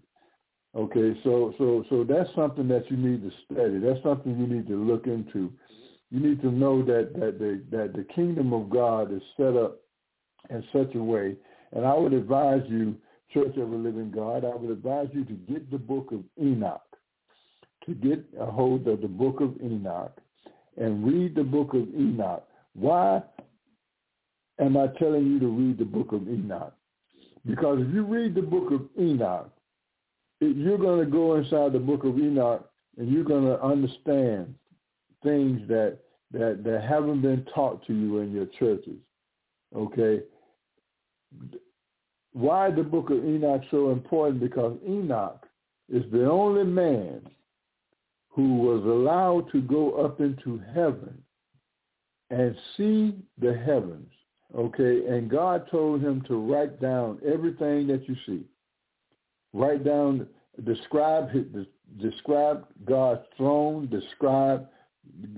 Okay, 0.77 1.19
so 1.25 1.55
so 1.59 1.85
so 1.91 2.05
that's 2.05 2.29
something 2.35 2.69
that 2.69 2.91
you 2.91 2.97
need 2.97 3.23
to 3.23 3.31
study. 3.45 3.79
That's 3.79 4.03
something 4.03 4.39
you 4.39 4.47
need 4.47 4.69
to 4.69 4.77
look 4.77 5.07
into. 5.07 5.53
You 6.11 6.21
need 6.21 6.41
to 6.43 6.51
know 6.51 6.83
that 6.85 7.13
that 7.15 7.39
the 7.39 7.63
that 7.71 7.93
the 7.95 8.05
kingdom 8.15 8.53
of 8.53 8.71
God 8.71 9.13
is 9.13 9.23
set 9.37 9.57
up 9.57 9.81
in 10.49 10.63
such 10.73 10.95
a 10.95 11.03
way. 11.03 11.37
And 11.73 11.87
I 11.87 11.95
would 11.95 12.13
advise 12.13 12.63
you, 12.69 12.97
Church 13.33 13.57
of 13.57 13.71
the 13.71 13.77
Living 13.77 14.11
God, 14.11 14.45
I 14.45 14.55
would 14.55 14.71
advise 14.71 15.09
you 15.13 15.25
to 15.25 15.33
get 15.33 15.71
the 15.71 15.79
book 15.79 16.13
of 16.13 16.25
Enoch, 16.41 16.83
to 17.87 17.95
get 17.95 18.25
a 18.39 18.47
hold 18.47 18.87
of 18.89 19.01
the 19.01 19.09
book 19.09 19.41
of 19.41 19.57
Enoch 19.63 20.21
and 20.77 21.05
read 21.05 21.35
the 21.35 21.45
book 21.45 21.75
of 21.75 21.89
Enoch. 21.95 22.47
Why 22.75 23.23
am 24.61 24.77
I 24.77 24.89
telling 24.99 25.27
you 25.27 25.41
to 25.41 25.49
read 25.49 25.79
the 25.79 25.85
book 25.85 26.13
of 26.13 26.29
Enoch? 26.29 26.75
Because 27.47 27.81
if 27.81 27.95
you 27.95 28.05
read 28.05 28.35
the 28.35 28.43
book 28.43 28.71
of 28.71 28.83
Enoch, 28.99 29.51
you're 30.41 30.79
going 30.79 31.05
to 31.05 31.11
go 31.11 31.37
inside 31.37 31.73
the 31.73 31.79
book 31.79 32.05
of 32.05 32.19
Enoch 32.19 32.71
and 32.99 33.11
you're 33.11 33.25
going 33.25 33.45
to 33.45 33.63
understand 33.63 34.55
things 35.23 35.67
that, 35.69 35.99
that, 36.33 36.63
that 36.65 36.85
haven't 36.89 37.23
been 37.23 37.47
taught 37.55 37.87
to 37.87 37.95
you 37.95 38.19
in 38.19 38.33
your 38.33 38.47
churches. 38.59 38.99
Okay? 39.75 40.23
Why 42.33 42.71
the 42.71 42.83
book 42.83 43.11
of 43.11 43.25
Enoch 43.25 43.63
so 43.71 43.91
important? 43.91 44.41
Because 44.41 44.77
Enoch 44.87 45.47
is 45.93 46.05
the 46.13 46.29
only 46.29 46.65
man 46.65 47.23
who 48.29 48.59
was 48.59 48.85
allowed 48.85 49.51
to 49.53 49.61
go 49.61 50.05
up 50.05 50.21
into 50.21 50.63
heaven 50.75 51.21
and 52.31 52.57
see 52.77 53.15
the 53.39 53.53
heavens. 53.55 54.11
Okay, 54.57 55.07
and 55.07 55.31
God 55.31 55.69
told 55.71 56.01
him 56.01 56.23
to 56.27 56.37
write 56.37 56.81
down 56.81 57.21
everything 57.25 57.87
that 57.87 58.09
you 58.09 58.17
see. 58.27 58.45
Write 59.53 59.85
down, 59.85 60.27
describe 60.65 61.31
his, 61.31 61.67
describe 62.01 62.67
God's 62.85 63.23
throne, 63.37 63.89
describe, 63.89 64.67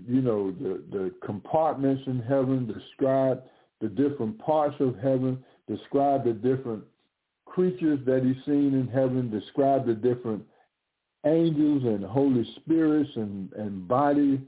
you 0.08 0.22
know, 0.22 0.50
the 0.50 0.82
the 0.90 1.14
compartments 1.24 2.02
in 2.06 2.20
heaven, 2.20 2.66
describe 2.66 3.42
the 3.80 3.88
different 3.88 4.38
parts 4.38 4.76
of 4.80 4.96
heaven, 4.96 5.44
describe 5.68 6.24
the 6.24 6.32
different 6.32 6.84
creatures 7.44 7.98
that 8.06 8.22
he's 8.24 8.42
seen 8.46 8.72
in 8.74 8.88
heaven, 8.88 9.30
describe 9.30 9.86
the 9.86 9.94
different 9.94 10.42
angels 11.26 11.84
and 11.84 12.04
holy 12.04 12.46
spirits 12.56 13.10
and, 13.16 13.52
and 13.52 13.86
bodies. 13.86 14.40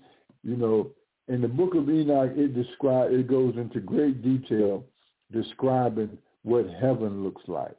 You 0.42 0.56
know, 0.56 0.90
in 1.28 1.40
the 1.40 1.48
book 1.48 1.74
of 1.74 1.88
Enoch, 1.88 2.32
it 2.36 2.54
describe 2.54 3.12
it 3.12 3.26
goes 3.26 3.54
into 3.56 3.80
great 3.80 4.22
detail 4.22 4.84
describing 5.32 6.18
what 6.42 6.66
heaven 6.80 7.24
looks 7.24 7.42
like. 7.48 7.76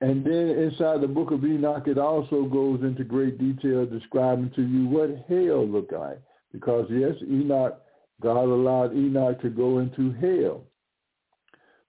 And 0.00 0.24
then 0.24 0.48
inside 0.48 1.00
the 1.00 1.08
book 1.08 1.30
of 1.30 1.44
Enoch, 1.44 1.86
it 1.86 1.98
also 1.98 2.44
goes 2.44 2.80
into 2.82 3.04
great 3.04 3.38
detail 3.38 3.86
describing 3.86 4.50
to 4.56 4.62
you 4.62 4.86
what 4.86 5.24
hell 5.28 5.66
looked 5.66 5.92
like. 5.92 6.20
Because 6.52 6.86
yes, 6.90 7.14
Enoch 7.22 7.82
God 8.22 8.44
allowed 8.44 8.94
Enoch 8.94 9.40
to 9.42 9.50
go 9.50 9.80
into 9.80 10.12
hell, 10.12 10.64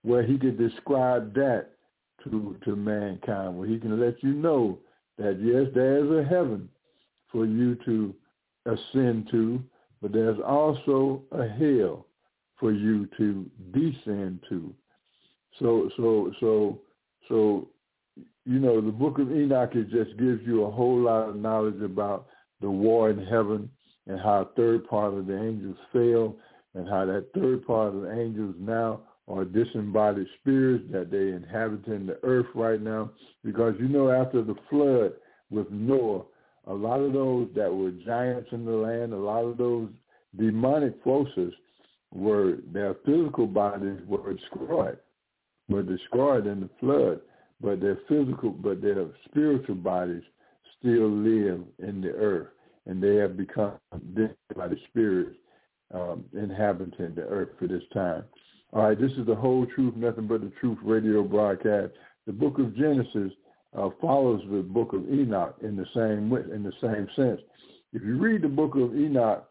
where 0.02 0.24
he 0.24 0.38
could 0.38 0.58
describe 0.58 1.34
that 1.36 1.68
to 2.24 2.58
to 2.66 2.76
mankind, 2.76 3.58
where 3.58 3.68
he 3.68 3.80
can 3.80 4.00
let 4.00 4.22
you 4.24 4.34
know 4.34 4.80
that 5.18 5.40
yes, 5.40 5.68
there 5.76 6.04
is 6.04 6.26
a 6.26 6.28
heaven 6.28 6.68
for 7.32 7.46
you 7.46 7.76
to 7.86 8.16
ascend 8.66 9.28
to, 9.30 9.64
but 10.04 10.12
there's 10.12 10.38
also 10.46 11.24
a 11.32 11.48
hell 11.48 12.06
for 12.60 12.74
you 12.74 13.08
to 13.18 13.50
descend 13.72 14.42
to. 14.50 14.76
So 15.60 15.90
so 15.96 16.34
so 16.42 16.82
so 17.30 17.70
you 18.46 18.60
know 18.60 18.82
the 18.82 18.92
book 18.92 19.18
of 19.18 19.32
Enoch 19.32 19.72
it 19.76 19.90
just 19.90 20.18
gives 20.20 20.42
you 20.46 20.66
a 20.66 20.72
whole 20.72 21.00
lot 21.00 21.30
of 21.30 21.38
knowledge 21.38 21.82
about 21.82 22.28
the 22.60 22.70
war 22.70 23.12
in 23.12 23.26
heaven 23.26 23.70
and 24.06 24.20
how 24.20 24.42
a 24.42 24.56
third 24.58 24.86
part 24.90 25.14
of 25.14 25.26
the 25.26 25.42
angels 25.42 25.78
fell 25.94 26.36
and 26.76 26.90
how 26.90 27.06
that 27.06 27.30
third 27.34 27.66
part 27.66 27.96
of 27.96 28.02
the 28.02 28.12
angels 28.12 28.56
now 28.60 29.00
are 29.30 29.46
disembodied 29.46 30.28
spirits 30.42 30.84
that 30.92 31.12
they 31.12 31.30
inhabit 31.30 31.88
in 31.88 32.06
the 32.06 32.20
earth 32.24 32.48
right 32.56 32.82
now. 32.82 33.10
Because 33.46 33.74
you 33.80 33.88
know 33.88 34.12
after 34.12 34.44
the 34.44 34.56
flood 34.70 35.14
with 35.50 35.72
Noah, 35.72 36.24
a 36.68 36.74
lot 36.74 37.00
of 37.00 37.14
those 37.14 37.50
that 37.56 37.74
were 37.74 37.92
giants 37.92 38.50
in 38.52 38.66
the 38.66 38.72
land, 38.72 39.14
a 39.14 39.18
lot 39.18 39.44
of 39.44 39.58
those 39.58 39.90
demonic 40.38 41.02
forces 41.04 41.54
were 42.12 42.58
their 42.72 42.96
physical 43.06 43.48
bodies 43.48 44.00
were 44.08 44.34
destroyed, 44.34 44.98
were 45.70 45.84
destroyed 45.84 46.48
in 46.48 46.62
the 46.62 46.70
flood, 46.80 47.20
but 47.60 47.82
their 47.82 48.00
physical 48.08 48.52
but 48.52 48.82
their 48.82 49.06
spiritual 49.26 49.76
bodies 49.76 50.24
still 50.80 51.10
live 51.10 51.62
in 51.80 52.02
the 52.02 52.10
earth 52.10 52.48
and 52.86 53.02
they 53.02 53.16
have 53.16 53.38
become 53.38 53.74
by 54.56 54.68
the 54.68 54.78
Spirit 54.90 55.36
um, 55.94 56.26
inhabiting 56.34 57.16
the 57.16 57.24
earth 57.24 57.50
for 57.60 57.68
this 57.68 57.84
time. 57.94 58.24
All 58.72 58.84
right, 58.84 59.00
this 59.00 59.12
is 59.14 59.26
the 59.26 59.36
whole 59.36 59.66
truth, 59.66 59.96
nothing 59.96 60.28
but 60.28 60.42
the 60.42 60.52
truth 60.60 60.80
radio 60.84 61.24
broadcast. 61.24 61.94
The 62.26 62.34
book 62.34 62.58
of 62.60 62.76
Genesis 62.76 63.32
uh, 63.76 63.90
follows 64.02 64.42
the 64.50 64.62
book 64.62 64.94
of 64.94 65.12
Enoch 65.12 65.56
in 65.62 65.76
the 65.76 65.86
same 65.94 66.32
in 66.54 66.64
the 66.64 66.74
same 66.82 67.08
sense. 67.16 67.42
If 67.94 68.02
you 68.04 68.18
read 68.18 68.42
the 68.42 68.50
book 68.50 68.76
of 68.76 68.96
Enoch, 68.96 69.50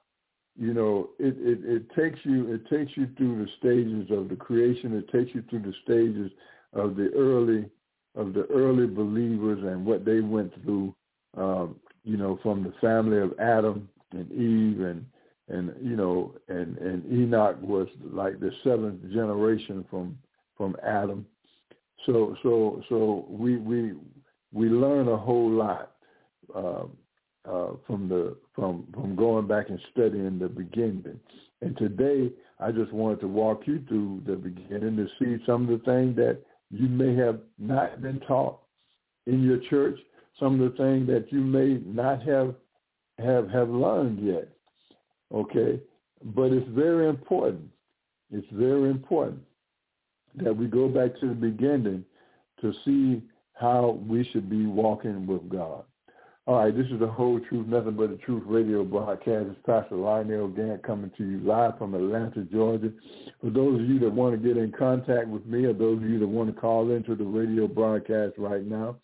you 0.57 0.75
know 0.75 1.11
it, 1.19 1.37
it, 1.39 1.61
it 1.65 1.95
takes 1.95 2.19
you 2.25 2.53
it 2.53 2.69
takes 2.69 2.97
you 2.97 3.09
through 3.17 3.45
the 3.45 3.51
stages 3.59 4.11
of 4.11 4.29
the 4.29 4.37
creation. 4.37 4.97
It 4.97 5.11
takes 5.11 5.35
you 5.35 5.43
through 5.49 5.63
the 5.63 5.75
stages 5.85 6.31
of 6.73 6.97
the 6.97 7.11
early 7.17 7.69
of 8.15 8.35
the 8.35 8.47
early 8.47 8.87
believers 8.87 9.61
and 9.63 9.87
what 9.87 10.05
they 10.05 10.21
went 10.21 10.53
through 10.63 10.95
um, 11.37 11.77
you 12.05 12.17
know, 12.17 12.39
from 12.43 12.63
the 12.63 12.73
family 12.81 13.19
of 13.19 13.33
Adam 13.39 13.89
and 14.13 14.31
Eve 14.33 14.81
and 14.81 15.07
and 15.49 15.75
you 15.81 15.97
know 15.97 16.35
and 16.49 16.77
and 16.79 17.05
Enoch 17.13 17.57
was 17.63 17.89
like 18.05 18.41
the 18.41 18.51
seventh 18.63 19.03
generation 19.13 19.85
from 19.91 20.19
from 20.57 20.77
Adam. 20.85 21.27
So 22.07 22.37
so 22.43 22.83
so 22.89 23.27
we 23.29 23.57
we 23.57 23.93
we 24.53 24.69
learn 24.69 25.09
a 25.09 25.17
whole 25.17 25.51
lot 25.51 25.93
uh, 26.55 26.85
uh, 27.49 27.73
from 27.87 28.09
the 28.09 28.37
from 28.55 28.87
from 28.93 29.15
going 29.17 29.47
back 29.47 29.69
and 29.69 29.79
studying 29.93 30.39
the 30.39 30.49
beginning. 30.49 31.21
And 31.61 31.77
today 31.77 32.31
I 32.59 32.73
just 32.73 32.93
wanted 32.93 33.21
to 33.21 33.29
walk 33.29 33.63
you 33.67 33.83
through 33.87 34.23
the 34.27 34.35
beginning 34.35 34.97
to 34.97 35.07
see 35.19 35.43
some 35.47 35.69
of 35.69 35.79
the 35.79 35.85
things 35.85 36.17
that 36.17 36.39
you 36.71 36.89
may 36.89 37.15
have 37.15 37.41
not 37.59 38.03
been 38.03 38.21
taught 38.21 38.59
in 39.27 39.43
your 39.43 39.59
church 39.71 39.99
some 40.41 40.61
of 40.61 40.73
the 40.73 40.77
things 40.77 41.07
that 41.07 41.27
you 41.31 41.41
may 41.41 41.81
not 41.87 42.23
have 42.23 42.55
have 43.19 43.49
have 43.51 43.69
learned 43.69 44.27
yet. 44.27 44.49
Okay, 45.33 45.81
but 46.35 46.53
it's 46.53 46.69
very 46.71 47.09
important. 47.09 47.69
It's 48.33 48.47
very 48.53 48.91
important 48.91 49.43
that 50.37 50.57
we 50.57 50.67
go 50.67 50.89
back 50.89 51.19
to 51.21 51.29
the 51.29 51.35
beginning 51.35 52.05
to 52.61 52.73
see 52.85 53.23
how 53.55 54.01
we 54.07 54.25
should 54.33 54.49
be 54.49 54.67
walking 54.67 55.27
with 55.27 55.49
God. 55.49 55.85
All 56.47 56.57
right, 56.57 56.77
this 56.77 56.87
is 56.87 56.99
the 56.99 57.07
whole 57.07 57.39
truth, 57.39 57.69
nothing 57.69 57.93
but 57.93 58.11
the 58.11 58.17
truth 58.17 58.43
radio 58.47 58.83
broadcast. 58.83 59.47
It's 59.49 59.61
Pastor 59.65 59.95
Lionel 59.95 60.49
Gantt 60.49 60.83
coming 60.83 61.13
to 61.17 61.25
you 61.25 61.39
live 61.39 61.79
from 61.79 61.95
Atlanta, 61.95 62.43
Georgia. 62.43 62.91
For 63.41 63.51
those 63.51 63.81
of 63.81 63.89
you 63.89 64.01
that 64.01 64.11
want 64.11 64.35
to 64.35 64.49
get 64.49 64.57
in 64.57 64.73
contact 64.73 65.29
with 65.29 65.47
me 65.47 65.67
or 65.67 65.73
those 65.73 65.99
of 65.99 66.11
you 66.11 66.19
that 66.19 66.27
want 66.27 66.53
to 66.53 66.61
call 66.61 66.91
into 66.91 67.15
the 67.15 67.23
radio 67.23 67.69
broadcast 67.69 68.35
right 68.39 68.67
now, 68.67 68.97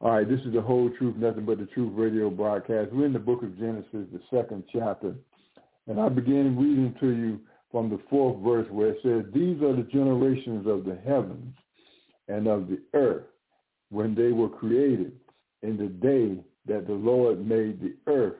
All 0.00 0.12
right, 0.12 0.28
this 0.28 0.40
is 0.40 0.52
the 0.52 0.60
whole 0.60 0.90
truth, 0.98 1.16
nothing 1.16 1.46
but 1.46 1.58
the 1.58 1.66
truth 1.66 1.92
radio 1.94 2.28
broadcast. 2.30 2.92
We're 2.92 3.06
in 3.06 3.12
the 3.12 3.18
book 3.18 3.42
of 3.42 3.58
Genesis, 3.58 4.06
the 4.12 4.20
second 4.30 4.64
chapter. 4.72 5.14
And 5.86 6.00
I 6.00 6.08
begin 6.08 6.58
reading 6.58 6.94
to 7.00 7.08
you 7.08 7.40
from 7.70 7.90
the 7.90 8.00
fourth 8.10 8.42
verse 8.42 8.66
where 8.70 8.90
it 8.90 8.98
says, 9.02 9.24
These 9.32 9.62
are 9.62 9.74
the 9.74 9.88
generations 9.90 10.66
of 10.66 10.84
the 10.84 10.98
heavens 11.06 11.54
and 12.28 12.46
of 12.46 12.68
the 12.68 12.80
earth 12.94 13.24
when 13.90 14.14
they 14.14 14.32
were 14.32 14.48
created 14.48 15.12
in 15.62 15.76
the 15.76 15.88
day 15.88 16.42
that 16.66 16.86
the 16.86 16.92
Lord 16.92 17.46
made 17.46 17.80
the 17.80 17.94
earth 18.06 18.36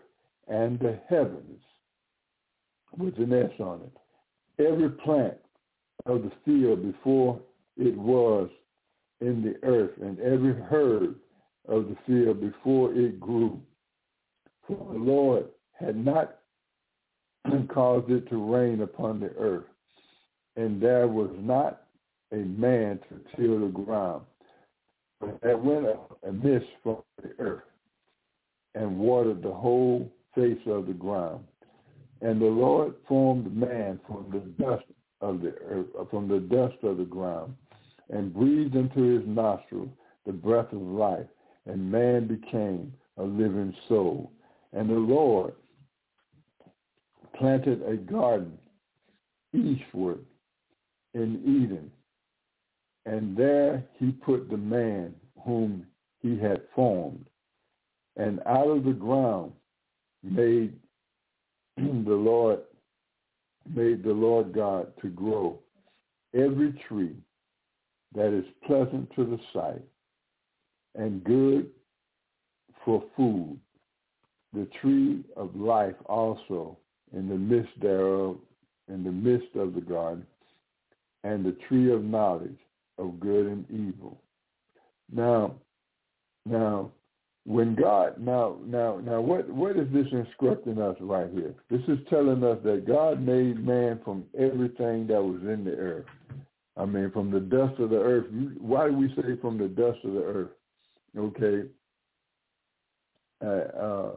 and 0.49 0.79
the 0.79 0.99
heavens 1.09 1.61
with 2.97 3.17
an 3.19 3.33
S 3.33 3.51
on 3.59 3.81
it. 3.83 4.65
Every 4.67 4.91
plant 4.91 5.35
of 6.07 6.23
the 6.23 6.33
field 6.45 6.83
before 6.83 7.41
it 7.77 7.97
was 7.97 8.49
in 9.25 9.43
the 9.43 9.57
earth, 9.67 9.93
and 10.01 10.19
every 10.21 10.55
herb 10.71 11.17
of 11.69 11.89
the 11.89 11.97
field 12.07 12.41
before 12.41 12.93
it 12.93 13.19
grew. 13.19 13.61
For 14.67 14.77
the 14.93 14.99
Lord 14.99 15.47
had 15.73 15.97
not 15.97 16.39
caused 17.69 18.11
it 18.11 18.29
to 18.31 18.55
rain 18.55 18.83
upon 18.83 19.21
the 19.21 19.31
earth, 19.39 19.65
and 20.57 20.81
there 20.81 21.09
was 21.09 21.31
not 21.39 21.83
a 22.33 22.37
man 22.37 23.01
to 23.09 23.37
till 23.37 23.61
the 23.61 23.73
ground. 23.73 24.23
But 25.21 25.41
there 25.43 25.57
went 25.57 25.87
up 25.87 26.19
a 26.27 26.33
mist 26.33 26.67
from 26.83 26.99
the 27.23 27.31
earth 27.39 27.63
and 28.75 28.99
watered 28.99 29.43
the 29.43 29.53
whole 29.53 30.11
face 30.35 30.61
of 30.67 30.87
the 30.87 30.93
ground. 30.93 31.45
And 32.21 32.41
the 32.41 32.47
Lord 32.47 32.95
formed 33.07 33.55
man 33.55 34.01
from 34.07 34.27
the 34.33 34.41
dust 34.63 34.85
of 35.21 35.41
the 35.41 35.55
earth, 35.67 35.87
from 36.11 36.29
the 36.29 36.41
dust 36.41 36.83
of 36.83 36.99
the 36.99 37.05
ground, 37.05 37.55
and 38.11 38.35
breathed 38.35 38.75
into 38.75 39.01
his 39.01 39.27
nostrils 39.27 39.89
the 40.27 40.33
breath 40.33 40.73
of 40.73 40.81
life, 40.81 41.27
and 41.67 41.91
man 41.91 42.27
became 42.27 42.93
a 43.19 43.23
living 43.23 43.75
soul. 43.89 44.31
And 44.73 44.89
the 44.89 44.95
Lord 44.95 45.55
planted 47.39 47.83
a 47.83 47.97
garden 47.97 48.59
eastward 49.53 50.21
in 51.15 51.41
Eden, 51.45 51.91
and 53.07 53.37
there 53.37 53.85
he 53.99 54.11
put 54.11 54.51
the 54.51 54.57
man 54.57 55.15
whom 55.45 55.87
he 56.21 56.39
had 56.39 56.63
formed. 56.75 57.27
And 58.17 58.41
out 58.47 58.69
of 58.69 58.85
the 58.85 58.93
ground 58.93 59.53
made 60.23 60.75
the 61.77 61.83
Lord 61.85 62.61
made 63.75 64.03
the 64.03 64.13
Lord 64.13 64.53
God 64.53 64.93
to 65.01 65.09
grow 65.09 65.59
every 66.35 66.73
tree 66.87 67.17
that 68.15 68.37
is 68.37 68.45
pleasant 68.67 69.11
to 69.17 69.25
the 69.25 69.39
sight 69.53 69.83
and 70.95 71.25
good 71.25 71.71
for 72.85 73.03
food, 73.17 73.59
the 74.53 74.69
tree 74.81 75.25
of 75.37 75.57
life 75.57 75.97
also 76.07 76.79
in 77.13 77.29
the 77.29 77.35
midst 77.35 77.73
thereof, 77.81 78.37
in 78.89 79.03
the 79.03 79.11
midst 79.11 79.55
of 79.57 79.75
the 79.75 79.81
garden, 79.81 80.27
and 81.25 81.45
the 81.45 81.57
tree 81.69 81.93
of 81.93 82.05
knowledge 82.05 82.59
of 82.99 83.19
good 83.19 83.47
and 83.47 83.65
evil. 83.71 84.21
Now, 85.11 85.55
now, 86.47 86.91
when 87.47 87.75
God 87.75 88.19
now 88.19 88.57
now 88.65 89.01
now 89.05 89.21
what 89.21 89.49
what 89.51 89.77
is 89.77 89.87
this 89.93 90.07
instructing 90.13 90.81
us 90.81 90.97
right 91.01 91.31
here? 91.31 91.55
This 91.71 91.83
is 91.89 91.99
telling 92.09 92.43
us 92.43 92.59
that 92.65 92.87
God 92.87 93.21
made 93.21 93.65
man 93.65 94.01
from 94.03 94.25
everything 94.39 95.07
that 95.09 95.23
was 95.23 95.43
in 95.43 95.65
the 95.65 95.73
earth. 95.73 96.07
I 96.77 96.85
mean, 96.85 97.11
from 97.13 97.31
the 97.31 97.41
dust 97.41 97.79
of 97.79 97.91
the 97.91 98.01
earth. 98.01 98.27
Why 98.59 98.89
do 98.89 98.97
we 98.97 99.09
say 99.15 99.37
from 99.41 99.59
the 99.59 99.69
dust 99.69 99.99
of 100.05 100.15
the 100.15 100.23
earth? 100.23 100.51
Okay. 101.17 101.69
Uh, 103.45 103.49
uh, 103.49 104.13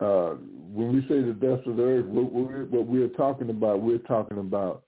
uh, 0.00 0.34
when 0.72 0.94
we 0.94 1.00
say 1.02 1.20
the 1.20 1.32
dust 1.38 1.66
of 1.66 1.76
the 1.76 1.82
earth, 1.82 2.06
what 2.06 2.32
we're, 2.32 2.64
what 2.64 2.86
we're 2.86 3.08
talking 3.08 3.50
about, 3.50 3.82
we're 3.82 3.98
talking 3.98 4.38
about, 4.38 4.84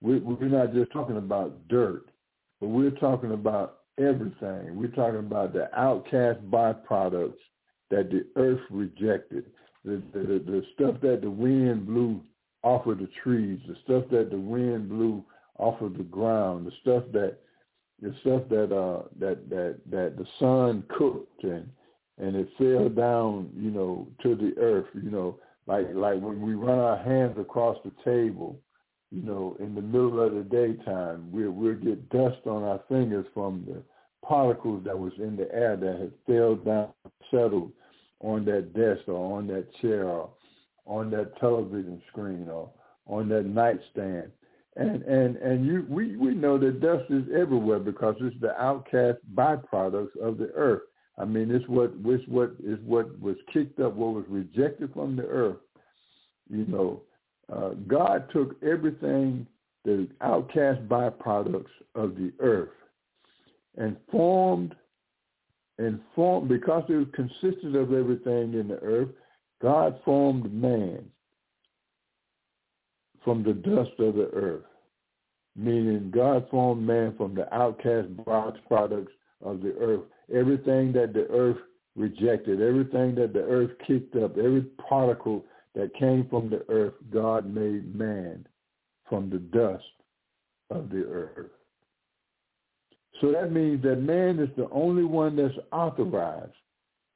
we're, 0.00 0.20
we're 0.20 0.48
not 0.48 0.72
just 0.72 0.90
talking 0.92 1.16
about 1.16 1.68
dirt, 1.68 2.06
but 2.60 2.68
we're 2.68 2.90
talking 2.90 3.32
about 3.32 3.80
everything. 3.98 4.76
We're 4.76 4.88
talking 4.88 5.20
about 5.20 5.52
the 5.52 5.68
outcast 5.78 6.40
byproducts 6.50 7.34
that 7.90 8.10
the 8.10 8.26
earth 8.36 8.60
rejected, 8.70 9.44
the, 9.84 10.02
the, 10.12 10.18
the, 10.20 10.38
the 10.46 10.62
stuff 10.74 11.00
that 11.02 11.20
the 11.22 11.30
wind 11.30 11.86
blew 11.86 12.20
off 12.64 12.86
of 12.86 12.98
the 12.98 13.08
trees, 13.22 13.60
the 13.68 13.76
stuff 13.84 14.04
that 14.10 14.30
the 14.30 14.38
wind 14.38 14.88
blew 14.88 15.22
off 15.58 15.80
of 15.82 15.96
the 15.96 16.02
ground, 16.02 16.66
the 16.66 16.72
stuff 16.80 17.04
that 17.12 17.36
the 18.02 18.12
stuff 18.22 18.42
that 18.48 18.74
uh 18.74 19.02
that 19.20 19.48
that 19.50 19.78
that 19.90 20.16
the 20.16 20.26
sun 20.40 20.82
cooked 20.88 21.44
and 21.44 21.68
and 22.18 22.34
it 22.34 22.48
fell 22.58 22.88
down, 22.88 23.50
you 23.56 23.70
know, 23.70 24.08
to 24.22 24.34
the 24.34 24.54
earth, 24.60 24.86
you 24.94 25.10
know, 25.10 25.38
like 25.66 25.86
like 25.94 26.20
when 26.20 26.40
we 26.40 26.54
run 26.54 26.78
our 26.78 26.96
hands 26.96 27.36
across 27.38 27.76
the 27.84 27.92
table, 28.02 28.58
you 29.10 29.22
know, 29.22 29.56
in 29.60 29.74
the 29.74 29.82
middle 29.82 30.20
of 30.20 30.34
the 30.34 30.42
daytime, 30.42 31.30
we'll 31.30 31.50
we'll 31.52 31.74
get 31.74 32.08
dust 32.08 32.46
on 32.46 32.62
our 32.62 32.80
fingers 32.88 33.26
from 33.34 33.64
the 33.66 33.82
particles 34.26 34.82
that 34.84 34.98
was 34.98 35.12
in 35.18 35.36
the 35.36 35.52
air 35.54 35.76
that 35.76 36.00
had 36.00 36.12
fell 36.26 36.56
down, 36.56 36.88
settled 37.30 37.70
on 38.20 38.44
that 38.46 38.72
desk 38.72 39.06
or 39.06 39.36
on 39.36 39.46
that 39.46 39.66
chair 39.82 40.08
or 40.08 40.30
on 40.86 41.10
that 41.10 41.38
television 41.38 42.00
screen 42.10 42.48
or 42.48 42.70
on 43.06 43.28
that 43.28 43.46
nightstand. 43.46 44.30
And 44.76 45.02
and 45.02 45.36
and 45.36 45.64
you 45.64 45.86
we, 45.88 46.16
we 46.16 46.34
know 46.34 46.58
that 46.58 46.80
dust 46.80 47.04
is 47.10 47.24
everywhere 47.34 47.78
because 47.78 48.16
it's 48.20 48.36
the 48.40 48.60
outcast 48.60 49.18
byproducts 49.34 50.16
of 50.20 50.38
the 50.38 50.50
earth. 50.54 50.82
I 51.16 51.24
mean 51.24 51.50
it's 51.50 51.68
what 51.68 51.92
it's 52.04 52.28
what 52.28 52.56
is 52.64 52.78
what 52.84 53.18
was 53.20 53.36
kicked 53.52 53.78
up, 53.78 53.94
what 53.94 54.14
was 54.14 54.24
rejected 54.28 54.92
from 54.92 55.14
the 55.14 55.26
earth. 55.26 55.58
You 56.50 56.66
know, 56.66 57.02
uh, 57.52 57.70
God 57.86 58.28
took 58.32 58.56
everything, 58.62 59.46
the 59.84 60.08
outcast 60.20 60.80
byproducts 60.88 61.66
of 61.94 62.16
the 62.16 62.32
earth, 62.40 62.70
and 63.76 63.96
formed 64.10 64.74
and 65.78 66.00
formed 66.14 66.48
because 66.48 66.84
it 66.88 67.12
consisted 67.12 67.76
of 67.76 67.92
everything 67.92 68.54
in 68.54 68.68
the 68.68 68.78
earth. 68.82 69.08
God 69.64 69.98
formed 70.04 70.52
man 70.52 71.06
from 73.24 73.42
the 73.42 73.54
dust 73.54 73.98
of 73.98 74.14
the 74.14 74.28
earth, 74.34 74.66
meaning 75.56 76.12
God 76.14 76.46
formed 76.50 76.86
man 76.86 77.14
from 77.16 77.34
the 77.34 77.52
outcast 77.54 78.08
products 78.68 79.12
of 79.42 79.62
the 79.62 79.74
earth. 79.80 80.02
Everything 80.30 80.92
that 80.92 81.14
the 81.14 81.26
earth 81.30 81.56
rejected, 81.96 82.60
everything 82.60 83.14
that 83.14 83.32
the 83.32 83.40
earth 83.40 83.70
kicked 83.86 84.14
up, 84.16 84.36
every 84.36 84.66
particle 84.86 85.46
that 85.74 85.94
came 85.94 86.26
from 86.28 86.50
the 86.50 86.62
earth, 86.68 86.92
God 87.10 87.46
made 87.46 87.96
man 87.96 88.46
from 89.08 89.30
the 89.30 89.38
dust 89.38 89.82
of 90.68 90.90
the 90.90 91.06
earth. 91.06 91.52
So 93.22 93.32
that 93.32 93.50
means 93.50 93.82
that 93.84 93.96
man 93.96 94.40
is 94.40 94.50
the 94.58 94.68
only 94.68 95.04
one 95.04 95.36
that's 95.36 95.54
authorized 95.72 96.52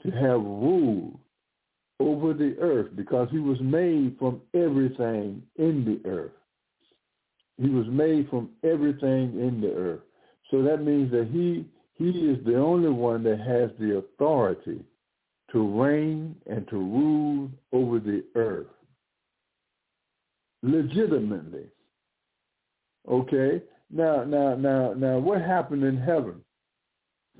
to 0.03 0.11
have 0.13 0.41
rule 0.41 1.21
over 2.01 2.33
the 2.33 2.57
earth 2.61 2.89
because 2.95 3.29
he 3.31 3.39
was 3.39 3.61
made 3.61 4.17
from 4.19 4.41
everything 4.55 5.43
in 5.57 5.85
the 5.85 6.09
earth. 6.09 6.33
He 7.61 7.69
was 7.69 7.87
made 7.89 8.29
from 8.31 8.51
everything 8.63 9.39
in 9.41 9.61
the 9.61 9.73
earth. 9.73 10.01
So 10.51 10.63
that 10.63 10.85
means 10.85 11.11
that 11.11 11.29
he 11.33 11.67
he 11.95 12.11
is 12.11 12.45
the 12.45 12.57
only 12.57 12.91
one 12.91 13.25
that 13.25 13.41
has 13.41 13.71
the 13.81 13.97
authority 13.97 14.85
to 15.51 15.83
reign 15.83 16.37
and 16.47 16.69
to 16.69 16.77
rule 16.77 17.51
over 17.73 17.99
the 17.99 18.25
earth 18.37 18.69
legitimately. 20.63 21.67
Okay? 23.11 23.63
Now 23.91 24.23
now 24.25 24.55
now 24.55 24.93
now 24.95 25.19
what 25.19 25.41
happened 25.41 25.83
in 25.83 25.97
heaven? 25.97 26.43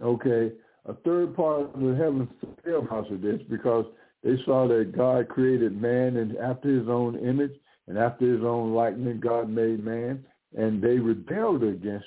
Okay, 0.03 0.53
a 0.87 0.95
third 0.95 1.35
part 1.37 1.75
of 1.75 1.81
the 1.81 1.95
heavens 1.95 2.29
fell 2.65 2.83
because 2.83 3.07
of 3.11 3.21
this 3.21 3.41
because 3.51 3.85
they 4.23 4.37
saw 4.45 4.67
that 4.69 4.97
God 4.97 5.29
created 5.29 5.81
man 5.81 6.17
and 6.17 6.37
after 6.37 6.69
his 6.69 6.89
own 6.89 7.19
image 7.19 7.53
and 7.87 7.97
after 7.97 8.33
his 8.33 8.45
own 8.45 8.75
likeness, 8.75 9.17
God 9.21 9.49
made 9.49 9.85
man, 9.85 10.25
and 10.57 10.83
they 10.83 10.99
rebelled 10.99 11.63
against. 11.63 12.07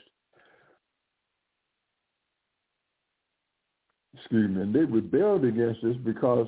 Excuse 4.16 4.50
me, 4.52 4.62
and 4.62 4.76
they 4.76 4.84
rebelled 4.84 5.46
against 5.46 5.82
this 5.82 5.98
because 5.98 6.48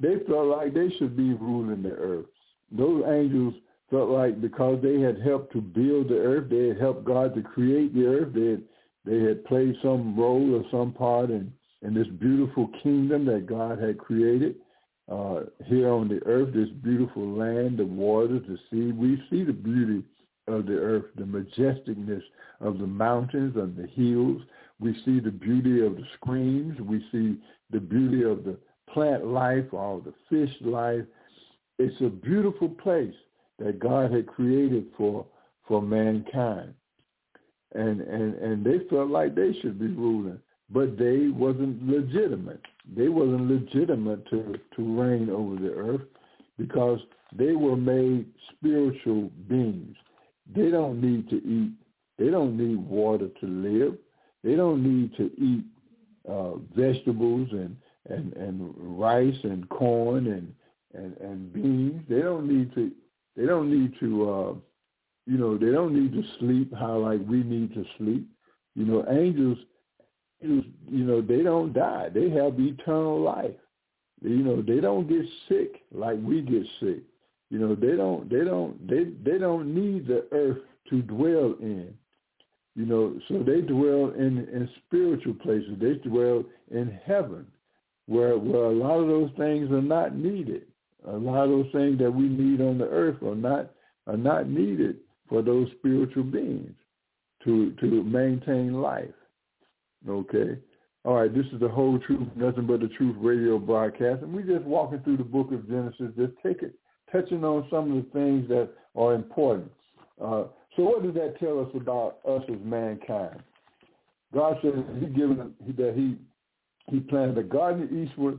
they 0.00 0.16
felt 0.26 0.48
like 0.48 0.74
they 0.74 0.90
should 0.98 1.16
be 1.16 1.34
ruling 1.34 1.82
the 1.82 1.90
earth. 1.90 2.26
Those 2.72 3.04
angels 3.06 3.54
felt 3.90 4.08
like 4.08 4.40
because 4.40 4.82
they 4.82 5.00
had 5.00 5.20
helped 5.20 5.52
to 5.52 5.60
build 5.60 6.08
the 6.08 6.18
earth, 6.18 6.50
they 6.50 6.68
had 6.68 6.80
helped 6.80 7.04
God 7.04 7.34
to 7.36 7.42
create 7.42 7.94
the 7.94 8.06
earth, 8.06 8.32
they 8.34 8.50
had, 8.50 8.62
they 9.04 9.20
had 9.20 9.44
played 9.44 9.76
some 9.82 10.18
role 10.18 10.54
or 10.56 10.64
some 10.70 10.92
part 10.92 11.30
in, 11.30 11.52
in 11.82 11.94
this 11.94 12.08
beautiful 12.18 12.68
kingdom 12.82 13.24
that 13.26 13.46
God 13.46 13.78
had 13.78 13.98
created 13.98 14.56
uh, 15.12 15.40
here 15.66 15.90
on 15.90 16.08
the 16.08 16.20
earth, 16.24 16.54
this 16.54 16.70
beautiful 16.82 17.28
land, 17.28 17.78
the 17.78 17.84
waters, 17.84 18.42
the 18.48 18.58
sea. 18.70 18.92
We 18.92 19.22
see 19.30 19.44
the 19.44 19.52
beauty 19.52 20.02
of 20.48 20.66
the 20.66 20.74
earth, 20.74 21.04
the 21.16 21.24
majesticness 21.24 22.22
of 22.60 22.78
the 22.78 22.86
mountains 22.86 23.56
and 23.56 23.76
the 23.76 23.86
hills. 23.88 24.42
We 24.80 24.94
see 25.04 25.20
the 25.20 25.30
beauty 25.30 25.84
of 25.84 25.96
the 25.96 26.06
streams. 26.16 26.80
We 26.80 27.04
see 27.12 27.38
the 27.70 27.80
beauty 27.80 28.22
of 28.22 28.44
the 28.44 28.56
plant 28.88 29.26
life, 29.26 29.72
all 29.72 30.00
the 30.00 30.14
fish 30.30 30.54
life. 30.62 31.04
It's 31.78 32.00
a 32.00 32.08
beautiful 32.08 32.68
place 32.68 33.14
that 33.58 33.78
God 33.80 34.12
had 34.12 34.26
created 34.26 34.86
for 34.96 35.26
for 35.68 35.82
mankind. 35.82 36.74
And 37.74 38.00
and 38.00 38.34
and 38.36 38.64
they 38.64 38.86
felt 38.88 39.10
like 39.10 39.34
they 39.34 39.52
should 39.60 39.78
be 39.78 39.88
ruling, 39.88 40.38
but 40.70 40.96
they 40.96 41.28
wasn't 41.28 41.86
legitimate 41.86 42.62
they 42.96 43.08
wasn't 43.08 43.48
legitimate 43.48 44.28
to, 44.30 44.58
to 44.76 45.00
reign 45.00 45.30
over 45.30 45.56
the 45.56 45.72
earth 45.72 46.02
because 46.58 47.00
they 47.34 47.52
were 47.52 47.76
made 47.76 48.26
spiritual 48.52 49.30
beings. 49.48 49.96
They 50.54 50.70
don't 50.70 51.00
need 51.00 51.28
to 51.30 51.36
eat. 51.36 51.72
They 52.18 52.30
don't 52.30 52.56
need 52.56 52.78
water 52.78 53.28
to 53.40 53.46
live. 53.46 53.96
they 54.44 54.54
don't 54.54 54.82
need 54.82 55.16
to 55.16 55.30
eat 55.38 55.64
uh, 56.28 56.56
vegetables 56.76 57.48
and, 57.52 57.76
and, 58.08 58.32
and 58.34 58.72
rice 58.76 59.38
and 59.44 59.68
corn 59.68 60.26
and, 60.26 60.52
and, 60.94 61.16
and 61.18 61.52
beans. 61.52 62.02
They 62.08 62.20
don't 62.20 62.48
need 62.48 62.74
to 62.74 62.92
they 63.34 63.46
don't 63.46 63.70
need 63.70 63.94
to 64.00 64.30
uh, 64.30 64.54
you 65.26 65.38
know, 65.38 65.56
they 65.56 65.70
don't 65.70 65.94
need 65.94 66.12
to 66.12 66.28
sleep 66.38 66.72
how 66.74 66.98
like 66.98 67.20
we 67.28 67.42
need 67.42 67.74
to 67.74 67.84
sleep. 67.98 68.26
You 68.74 68.84
know, 68.84 69.06
angels, 69.08 69.58
angels, 69.58 69.58
you 70.42 71.04
know, 71.04 71.20
they 71.20 71.42
don't 71.42 71.72
die. 71.72 72.08
They 72.12 72.30
have 72.30 72.58
eternal 72.58 73.20
life. 73.20 73.54
You 74.22 74.38
know, 74.38 74.62
they 74.62 74.80
don't 74.80 75.08
get 75.08 75.24
sick 75.48 75.82
like 75.92 76.18
we 76.22 76.42
get 76.42 76.62
sick. 76.80 77.02
You 77.50 77.58
know, 77.58 77.74
they 77.74 77.96
don't 77.96 78.30
they 78.30 78.44
don't 78.44 78.88
they 78.88 79.04
they 79.24 79.38
don't 79.38 79.74
need 79.74 80.06
the 80.06 80.26
earth 80.32 80.58
to 80.90 81.02
dwell 81.02 81.54
in. 81.60 81.92
You 82.74 82.86
know, 82.86 83.18
so 83.28 83.42
they 83.42 83.60
dwell 83.60 84.12
in 84.16 84.38
in 84.38 84.68
spiritual 84.86 85.34
places. 85.34 85.76
They 85.80 85.94
dwell 86.08 86.44
in 86.70 86.98
heaven, 87.04 87.46
where 88.06 88.38
where 88.38 88.64
a 88.64 88.72
lot 88.72 89.00
of 89.00 89.08
those 89.08 89.30
things 89.36 89.70
are 89.70 89.82
not 89.82 90.16
needed. 90.16 90.66
A 91.06 91.16
lot 91.16 91.44
of 91.44 91.50
those 91.50 91.72
things 91.72 91.98
that 91.98 92.10
we 92.10 92.28
need 92.28 92.60
on 92.60 92.78
the 92.78 92.88
earth 92.88 93.22
are 93.22 93.34
not 93.34 93.72
are 94.06 94.16
not 94.16 94.48
needed 94.48 94.96
for 95.28 95.42
those 95.42 95.68
spiritual 95.78 96.24
beings 96.24 96.74
to 97.44 97.72
to 97.80 98.02
maintain 98.04 98.80
life. 98.80 99.10
Okay. 100.08 100.58
All 101.04 101.14
right, 101.14 101.34
this 101.34 101.46
is 101.52 101.58
the 101.58 101.68
whole 101.68 101.98
truth, 101.98 102.28
nothing 102.36 102.66
but 102.66 102.80
the 102.80 102.88
truth 102.88 103.16
radio 103.18 103.58
broadcast, 103.58 104.22
and 104.22 104.32
we're 104.32 104.42
just 104.42 104.64
walking 104.64 105.00
through 105.00 105.16
the 105.16 105.24
book 105.24 105.50
of 105.50 105.68
Genesis, 105.68 106.12
just 106.16 106.32
take 106.44 106.62
it, 106.62 106.74
touching 107.10 107.42
on 107.42 107.66
some 107.70 107.90
of 107.90 108.04
the 108.04 108.10
things 108.12 108.48
that 108.48 108.70
are 108.94 109.14
important. 109.14 109.70
Uh, 110.22 110.44
so, 110.76 110.84
what 110.84 111.02
does 111.02 111.14
that 111.14 111.40
tell 111.40 111.60
us 111.60 111.68
about 111.74 112.18
us 112.28 112.42
as 112.48 112.58
mankind? 112.64 113.42
God 114.32 114.58
says 114.62 114.74
He 115.00 115.06
given 115.06 115.52
that 115.76 115.94
He 115.96 116.16
He 116.86 117.00
planted 117.00 117.36
a 117.38 117.42
garden 117.42 118.06
eastward 118.06 118.38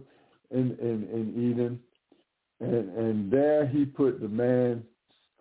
in 0.51 0.77
in, 0.79 1.07
in 1.11 1.51
Eden, 1.51 1.79
and 2.61 2.97
and 2.97 3.31
there 3.31 3.67
He 3.67 3.83
put 3.83 4.21
the 4.21 4.29
man 4.29 4.83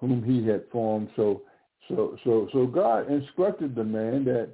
whom 0.03 0.23
he 0.25 0.47
had 0.47 0.65
formed. 0.71 1.09
So 1.17 1.43
so 1.89 2.19
so 2.25 2.49
so 2.53 2.67
God 2.67 3.11
instructed 3.11 3.75
the 3.75 3.85
man 3.85 4.25
that 4.25 4.51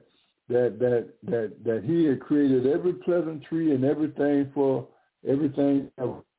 that 0.48 0.78
that 0.78 1.08
that 1.24 1.52
that 1.64 1.84
he 1.84 2.04
had 2.04 2.20
created 2.20 2.66
every 2.66 2.94
pleasant 2.94 3.44
tree 3.44 3.74
and 3.74 3.84
everything 3.84 4.50
for 4.54 4.86
everything 5.28 5.90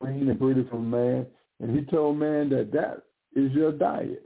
green 0.02 0.30
and 0.30 0.40
pretty 0.40 0.66
for 0.70 0.80
man, 0.80 1.26
and 1.60 1.78
he 1.78 1.86
told 1.86 2.18
man 2.18 2.50
that 2.50 2.72
that 2.72 3.04
is 3.36 3.52
your 3.52 3.72
diet. 3.72 4.26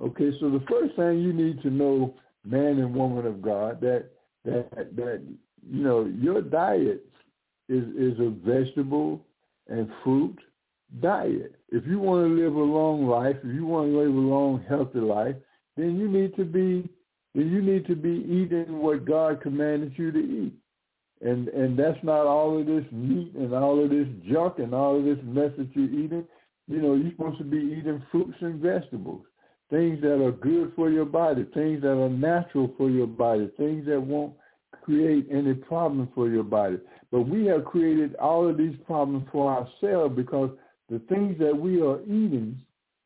Okay, 0.00 0.30
so 0.38 0.48
the 0.50 0.64
first 0.70 0.94
thing 0.94 1.18
you 1.18 1.32
need 1.32 1.60
to 1.62 1.70
know, 1.70 2.14
man 2.44 2.78
and 2.78 2.94
woman 2.94 3.26
of 3.26 3.42
God, 3.42 3.80
that 3.80 4.10
that 4.44 4.94
that 4.94 5.22
you 5.68 5.82
know 5.82 6.04
your 6.04 6.40
diet 6.40 7.04
is 7.68 7.84
is 7.96 8.18
a 8.20 8.30
vegetable 8.30 9.24
and 9.66 9.90
fruit 10.04 10.38
diet. 11.00 11.54
If 11.70 11.86
you 11.86 11.98
want 11.98 12.28
to 12.28 12.34
live 12.34 12.54
a 12.54 12.58
long 12.58 13.06
life, 13.06 13.36
if 13.42 13.54
you 13.54 13.66
want 13.66 13.90
to 13.90 13.98
live 13.98 14.14
a 14.14 14.18
long, 14.18 14.64
healthy 14.68 15.00
life, 15.00 15.36
then 15.76 15.98
you 15.98 16.08
need 16.08 16.34
to 16.36 16.44
be 16.44 16.88
then 17.38 17.52
you 17.52 17.62
need 17.62 17.86
to 17.86 17.94
be 17.94 18.26
eating 18.28 18.80
what 18.80 19.04
God 19.04 19.40
commanded 19.40 19.92
you 19.96 20.10
to 20.10 20.18
eat. 20.18 20.52
And 21.20 21.46
and 21.48 21.78
that's 21.78 22.02
not 22.02 22.26
all 22.26 22.58
of 22.58 22.66
this 22.66 22.84
meat 22.90 23.32
and 23.36 23.54
all 23.54 23.82
of 23.82 23.90
this 23.90 24.08
junk 24.28 24.58
and 24.58 24.74
all 24.74 24.98
of 24.98 25.04
this 25.04 25.18
mess 25.22 25.52
that 25.56 25.68
you're 25.72 25.84
eating. 25.84 26.24
You 26.66 26.82
know, 26.82 26.94
you're 26.94 27.12
supposed 27.12 27.38
to 27.38 27.44
be 27.44 27.58
eating 27.58 28.02
fruits 28.10 28.36
and 28.40 28.60
vegetables, 28.60 29.24
things 29.70 30.00
that 30.00 30.20
are 30.20 30.32
good 30.32 30.72
for 30.74 30.90
your 30.90 31.04
body, 31.04 31.46
things 31.54 31.80
that 31.82 31.92
are 31.92 32.08
natural 32.08 32.74
for 32.76 32.90
your 32.90 33.06
body, 33.06 33.48
things 33.56 33.86
that 33.86 34.00
won't 34.00 34.34
create 34.82 35.28
any 35.30 35.54
problem 35.54 36.08
for 36.16 36.28
your 36.28 36.42
body. 36.42 36.78
But 37.12 37.22
we 37.22 37.46
have 37.46 37.64
created 37.64 38.16
all 38.16 38.48
of 38.48 38.56
these 38.58 38.76
problems 38.84 39.28
for 39.30 39.48
ourselves 39.48 40.16
because 40.16 40.50
the 40.90 40.98
things 41.08 41.38
that 41.38 41.56
we 41.56 41.80
are 41.82 42.00
eating 42.02 42.58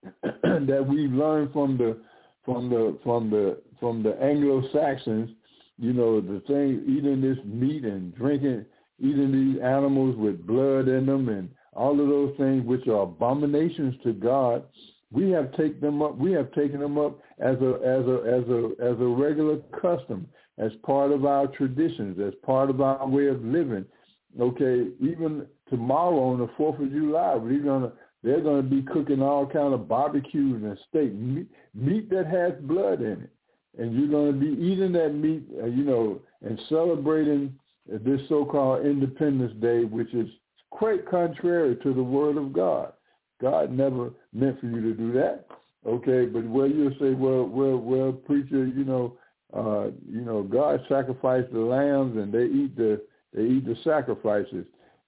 that 0.22 0.86
we 0.88 1.06
learned 1.08 1.52
from 1.52 1.76
the 1.76 1.98
from 2.46 2.70
the 2.70 2.98
from 3.04 3.28
the 3.30 3.58
from 3.82 4.00
the 4.00 4.16
Anglo 4.22 4.62
Saxons, 4.72 5.28
you 5.76 5.92
know, 5.92 6.20
the 6.20 6.40
thing 6.46 6.84
eating 6.86 7.20
this 7.20 7.38
meat 7.44 7.84
and 7.84 8.14
drinking 8.14 8.64
eating 9.00 9.32
these 9.32 9.60
animals 9.60 10.16
with 10.16 10.46
blood 10.46 10.86
in 10.86 11.06
them 11.06 11.28
and 11.28 11.50
all 11.72 12.00
of 12.00 12.06
those 12.06 12.32
things 12.36 12.64
which 12.64 12.86
are 12.86 13.02
abominations 13.02 13.96
to 14.04 14.12
God, 14.12 14.62
we 15.10 15.30
have 15.30 15.50
taken 15.56 15.80
them 15.80 16.00
up 16.00 16.16
we 16.16 16.30
have 16.30 16.52
taken 16.52 16.78
them 16.78 16.96
up 16.96 17.18
as 17.40 17.56
a 17.56 17.72
as 17.82 18.06
a 18.06 18.22
as 18.24 18.48
a 18.48 18.92
as 18.92 19.00
a 19.00 19.06
regular 19.06 19.56
custom, 19.80 20.28
as 20.58 20.70
part 20.84 21.10
of 21.10 21.24
our 21.24 21.48
traditions, 21.48 22.20
as 22.20 22.34
part 22.46 22.70
of 22.70 22.80
our 22.80 23.08
way 23.08 23.26
of 23.26 23.44
living. 23.44 23.84
Okay, 24.40 24.90
even 25.00 25.44
tomorrow 25.68 26.20
on 26.20 26.38
the 26.38 26.48
Fourth 26.56 26.80
of 26.80 26.88
July, 26.92 27.34
we're 27.34 27.58
gonna 27.58 27.92
they're 28.22 28.40
gonna 28.40 28.62
be 28.62 28.82
cooking 28.82 29.20
all 29.20 29.44
kind 29.44 29.74
of 29.74 29.88
barbecues 29.88 30.62
and 30.62 30.78
steak 30.88 31.12
meat, 31.12 31.48
meat 31.74 32.08
that 32.10 32.28
has 32.28 32.52
blood 32.62 33.00
in 33.00 33.22
it, 33.22 33.30
and 33.78 33.94
you're 33.94 34.08
gonna 34.08 34.32
be 34.32 34.60
eating 34.62 34.92
that 34.92 35.14
meat, 35.14 35.44
uh, 35.60 35.66
you 35.66 35.84
know, 35.84 36.20
and 36.42 36.60
celebrating 36.68 37.54
this 37.86 38.20
so-called 38.28 38.84
Independence 38.86 39.52
Day, 39.60 39.84
which 39.84 40.12
is 40.14 40.28
quite 40.70 41.06
contrary 41.08 41.76
to 41.82 41.92
the 41.92 42.02
Word 42.02 42.36
of 42.36 42.52
God. 42.52 42.92
God 43.40 43.72
never 43.72 44.12
meant 44.32 44.60
for 44.60 44.66
you 44.66 44.80
to 44.82 44.94
do 44.94 45.12
that. 45.12 45.46
Okay, 45.84 46.26
but 46.26 46.44
where 46.44 46.68
you'll 46.68 46.94
say, 47.00 47.12
well, 47.12 47.44
well, 47.44 47.76
well, 47.76 48.12
preacher, 48.12 48.66
you 48.66 48.84
know, 48.84 49.16
uh, 49.52 49.90
you 50.08 50.20
know, 50.20 50.42
God 50.42 50.80
sacrificed 50.88 51.52
the 51.52 51.58
lambs 51.58 52.16
and 52.16 52.32
they 52.32 52.44
eat 52.44 52.76
the 52.76 53.02
they 53.34 53.42
eat 53.42 53.66
the 53.66 53.76
sacrifices. 53.82 54.64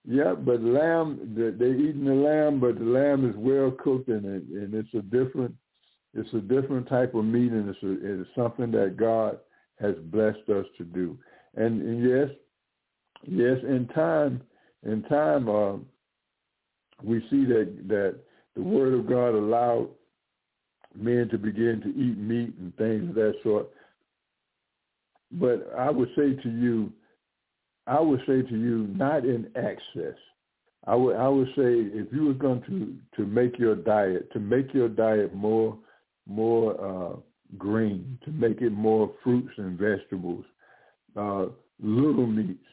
Yeah, 0.07 0.35
but 0.35 0.63
lamb, 0.63 1.35
they're 1.35 1.75
eating 1.75 2.05
the 2.05 2.13
lamb, 2.13 2.61
but 2.61 2.79
the 2.79 2.85
lamb 2.85 3.29
is 3.29 3.37
well 3.37 3.71
cooked 3.71 4.09
and 4.09 4.25
it, 4.27 4.43
and 4.51 4.75
it's 4.75 4.93
a 4.95 5.01
different, 5.01 5.55
it's 6.15 6.33
a 6.35 6.41
different 6.41 6.89
type 6.89 7.15
of 7.15 7.25
meat 7.25 7.53
and 7.53 7.69
it's, 7.69 7.83
a, 7.83 8.23
it's 8.23 8.31
something 8.37 8.71
that 8.73 8.97
God 8.97 9.39
has 9.81 9.95
blessed 10.05 10.49
us 10.49 10.67
to 10.79 10.85
do. 10.85 11.19
And, 11.57 11.83
and 11.83 12.09
yes, 12.09 12.29
yes, 13.27 13.59
in 13.63 13.89
time, 13.95 14.43
in 14.85 15.03
time, 15.05 15.49
uh, 15.49 15.77
we 17.03 17.21
see 17.31 17.45
that 17.47 17.89
that 17.89 18.17
the 18.55 18.63
Word 18.63 18.95
of 18.95 19.09
God 19.09 19.35
allowed 19.35 19.89
men 20.97 21.29
to 21.31 21.39
begin 21.39 21.81
to 21.83 21.89
eat 21.89 22.19
meat 22.19 22.55
and 22.59 22.75
things 22.77 23.09
of 23.09 23.15
that 23.17 23.35
sort. 23.43 23.69
But 25.33 25.73
I 25.77 25.91
would 25.91 26.09
say 26.17 26.35
to 26.35 26.49
you, 26.49 26.93
I 27.87 28.01
would 28.01 28.21
say 28.21 28.43
to 28.43 28.57
you, 28.57 28.89
not 28.95 29.25
in 29.25 29.51
excess. 29.57 30.17
I 30.87 30.95
would 30.95 31.17
I 31.17 31.29
would 31.29 31.49
say 31.49 31.73
if 31.93 32.13
you 32.13 32.27
were 32.27 32.35
going 32.35 32.63
to 32.63 32.95
to 33.17 33.29
make 33.29 33.59
your 33.59 33.75
diet 33.75 34.33
to 34.33 34.41
make 34.41 34.73
your 34.73 34.89
diet 34.89 35.35
more 35.35 35.77
more 36.27 36.81
uh, 36.81 37.17
green, 37.59 38.19
to 38.25 38.31
make 38.31 38.61
it 38.61 38.71
more 38.71 39.13
fruits 39.23 39.53
and 39.57 39.79
vegetables, 39.79 40.45
uh, 41.17 41.47
little 41.81 42.27
meats, 42.27 42.65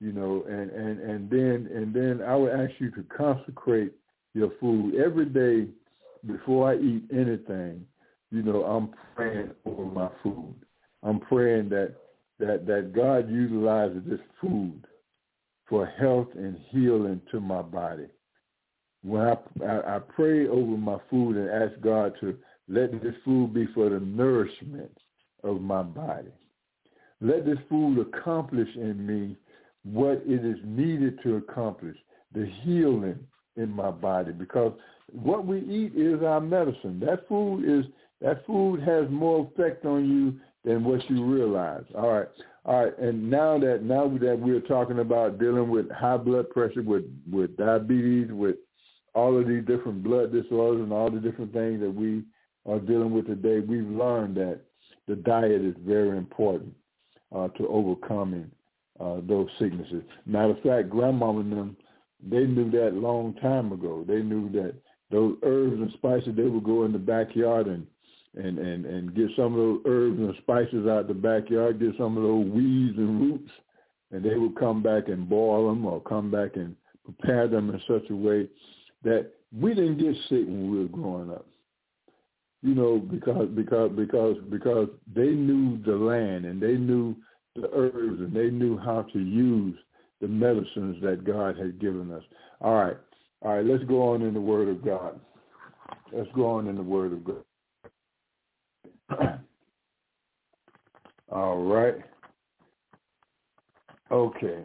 you 0.00 0.12
know, 0.12 0.44
and 0.48 0.70
and 0.70 1.00
and 1.00 1.30
then 1.30 1.70
and 1.74 1.94
then 1.94 2.26
I 2.26 2.36
would 2.36 2.52
ask 2.52 2.72
you 2.78 2.90
to 2.92 3.04
consecrate 3.16 3.92
your 4.34 4.52
food 4.60 4.94
every 4.96 5.26
day 5.26 5.70
before 6.26 6.70
I 6.70 6.76
eat 6.76 7.04
anything. 7.12 7.86
You 8.30 8.42
know, 8.42 8.64
I'm 8.64 8.90
praying 9.14 9.50
over 9.64 9.84
my 9.84 10.08
food. 10.22 10.54
I'm 11.02 11.20
praying 11.20 11.68
that 11.70 11.94
that, 12.38 12.66
that 12.66 12.92
God 12.92 13.30
utilizes 13.30 14.02
this 14.06 14.20
food 14.40 14.84
for 15.68 15.86
health 15.86 16.28
and 16.34 16.58
healing 16.70 17.20
to 17.30 17.40
my 17.40 17.62
body. 17.62 18.08
When 19.02 19.22
I, 19.22 19.36
I, 19.64 19.96
I 19.96 19.98
pray 19.98 20.48
over 20.48 20.76
my 20.76 20.98
food 21.08 21.36
and 21.36 21.48
ask 21.48 21.80
God 21.80 22.14
to 22.20 22.36
let 22.68 23.02
this 23.02 23.14
food 23.24 23.52
be 23.52 23.66
for 23.74 23.88
the 23.88 24.00
nourishment 24.00 24.96
of 25.42 25.60
my 25.60 25.82
body. 25.82 26.32
Let 27.20 27.44
this 27.44 27.58
food 27.68 27.98
accomplish 27.98 28.68
in 28.74 29.06
me 29.06 29.36
what 29.84 30.22
it 30.26 30.44
is 30.44 30.58
needed 30.64 31.20
to 31.22 31.36
accomplish, 31.36 31.96
the 32.34 32.46
healing 32.62 33.18
in 33.56 33.70
my 33.70 33.90
body. 33.90 34.32
Because 34.32 34.72
what 35.12 35.46
we 35.46 35.58
eat 35.60 35.92
is 35.94 36.22
our 36.22 36.40
medicine. 36.40 37.00
That 37.00 37.28
food 37.28 37.64
is 37.64 37.84
that 38.20 38.46
food 38.46 38.80
has 38.82 39.06
more 39.10 39.50
effect 39.52 39.84
on 39.84 40.08
you 40.08 40.40
than 40.64 40.84
what 40.84 41.08
you 41.10 41.24
realize. 41.24 41.84
All 41.96 42.12
right. 42.12 42.28
All 42.64 42.84
right. 42.84 42.98
And 42.98 43.28
now 43.28 43.58
that 43.58 43.82
now 43.82 44.06
that 44.20 44.38
we're 44.38 44.60
talking 44.60 45.00
about 45.00 45.38
dealing 45.38 45.68
with 45.68 45.90
high 45.90 46.16
blood 46.16 46.48
pressure, 46.50 46.82
with 46.82 47.04
with 47.30 47.56
diabetes, 47.56 48.28
with 48.30 48.56
all 49.14 49.38
of 49.38 49.46
these 49.46 49.64
different 49.64 50.02
blood 50.02 50.32
disorders 50.32 50.82
and 50.82 50.92
all 50.92 51.10
the 51.10 51.20
different 51.20 51.52
things 51.52 51.80
that 51.80 51.92
we 51.92 52.22
are 52.66 52.78
dealing 52.78 53.12
with 53.12 53.26
today, 53.26 53.60
we've 53.60 53.88
learned 53.88 54.36
that 54.36 54.60
the 55.08 55.16
diet 55.16 55.62
is 55.62 55.74
very 55.84 56.16
important 56.16 56.74
uh, 57.34 57.48
to 57.48 57.66
overcoming 57.68 58.50
uh, 59.00 59.16
those 59.26 59.48
sicknesses. 59.58 60.02
Matter 60.26 60.52
of 60.52 60.62
fact, 60.62 60.90
grandmama 60.90 61.40
and 61.40 61.52
them, 61.52 61.76
they 62.22 62.44
knew 62.44 62.70
that 62.70 62.94
long 62.94 63.34
time 63.34 63.72
ago. 63.72 64.04
They 64.06 64.22
knew 64.22 64.50
that 64.52 64.74
those 65.10 65.36
herbs 65.42 65.80
and 65.80 65.90
spices, 65.92 66.34
they 66.36 66.44
would 66.44 66.64
go 66.64 66.84
in 66.84 66.92
the 66.92 66.98
backyard 66.98 67.66
and 67.66 67.86
and, 68.34 68.58
and, 68.58 68.86
and 68.86 69.14
get 69.14 69.28
some 69.36 69.52
of 69.52 69.58
those 69.58 69.80
herbs 69.84 70.18
and 70.18 70.34
spices 70.38 70.86
out 70.86 71.06
the 71.06 71.12
backyard, 71.12 71.78
get 71.78 71.92
some 71.98 72.16
of 72.16 72.22
those 72.22 72.46
weeds 72.46 72.96
and 72.96 73.20
roots, 73.20 73.50
and 74.10 74.24
they 74.24 74.36
would 74.36 74.56
come 74.56 74.82
back 74.82 75.08
and 75.08 75.28
boil 75.28 75.68
them 75.68 75.84
or 75.84 76.00
come 76.00 76.30
back 76.30 76.56
and 76.56 76.74
prepare 77.04 77.46
them 77.46 77.68
in 77.68 77.80
such 77.86 78.08
a 78.08 78.16
way 78.16 78.48
that 79.02 79.30
we 79.54 79.74
didn't 79.74 79.98
get 79.98 80.14
sick 80.30 80.46
when 80.46 80.70
we 80.70 80.78
were 80.78 80.88
growing 80.88 81.30
up. 81.30 81.46
You 82.62 82.74
know, 82.74 82.98
because 82.98 83.48
because 83.54 83.90
because 83.96 84.36
because 84.50 84.88
they 85.14 85.30
knew 85.30 85.82
the 85.82 85.96
land 85.96 86.44
and 86.44 86.62
they 86.62 86.74
knew 86.74 87.16
the 87.56 87.68
herbs 87.74 88.20
and 88.20 88.34
they 88.34 88.50
knew 88.50 88.78
how 88.78 89.02
to 89.12 89.18
use 89.18 89.76
the 90.20 90.28
medicines 90.28 91.02
that 91.02 91.24
God 91.24 91.58
had 91.58 91.80
given 91.80 92.12
us. 92.12 92.22
All 92.60 92.74
right. 92.74 92.96
All 93.42 93.56
right, 93.56 93.64
let's 93.64 93.82
go 93.84 94.10
on 94.10 94.22
in 94.22 94.34
the 94.34 94.40
Word 94.40 94.68
of 94.68 94.84
God. 94.84 95.18
Let's 96.12 96.30
go 96.34 96.46
on 96.46 96.68
in 96.68 96.76
the 96.76 96.82
Word 96.82 97.12
of 97.12 97.24
God. 97.24 97.44
All 101.32 101.64
right. 101.64 101.96
Okay. 104.12 104.64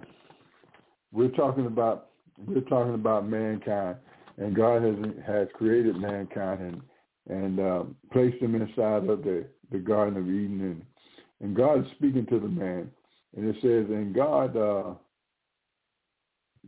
We're 1.11 1.29
talking 1.29 1.65
about 1.65 2.09
we're 2.45 2.61
talking 2.61 2.93
about 2.93 3.27
mankind, 3.27 3.95
and 4.37 4.55
God 4.55 4.83
has 4.83 4.95
has 5.25 5.47
created 5.55 5.95
mankind 5.95 6.61
and 6.61 6.81
and 7.29 7.59
uh, 7.59 7.83
placed 8.11 8.39
them 8.41 8.55
inside 8.55 9.09
of 9.09 9.23
the 9.23 9.45
the 9.71 9.79
Garden 9.79 10.17
of 10.17 10.27
Eden, 10.27 10.61
and 10.61 10.81
and 11.41 11.55
God 11.55 11.85
is 11.85 11.91
speaking 11.95 12.25
to 12.27 12.39
the 12.39 12.47
man, 12.47 12.89
and 13.35 13.47
it 13.47 13.55
says, 13.61 13.85
and 13.89 14.13
God 14.13 14.57
uh, 14.57 14.93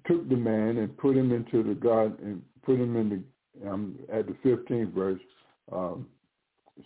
took 0.08 0.30
the 0.30 0.36
man 0.36 0.78
and 0.78 0.96
put 0.98 1.18
him 1.18 1.32
into 1.32 1.64
the 1.64 1.74
garden 1.74 2.18
and 2.22 2.42
put 2.64 2.80
him 2.80 2.96
in 2.96 3.10
the 3.10 3.70
um, 3.70 3.98
at 4.14 4.26
the 4.28 4.34
15th 4.46 4.94
verse, 4.94 5.20
um, 5.72 6.08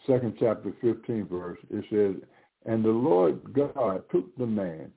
second 0.08 0.36
chapter, 0.40 0.74
15th 0.84 1.30
verse. 1.30 1.60
It 1.70 1.86
says, 1.92 2.24
and 2.66 2.84
the 2.84 2.90
Lord 2.90 3.54
God 3.54 4.04
took 4.12 4.36
the 4.38 4.48
man 4.48 4.92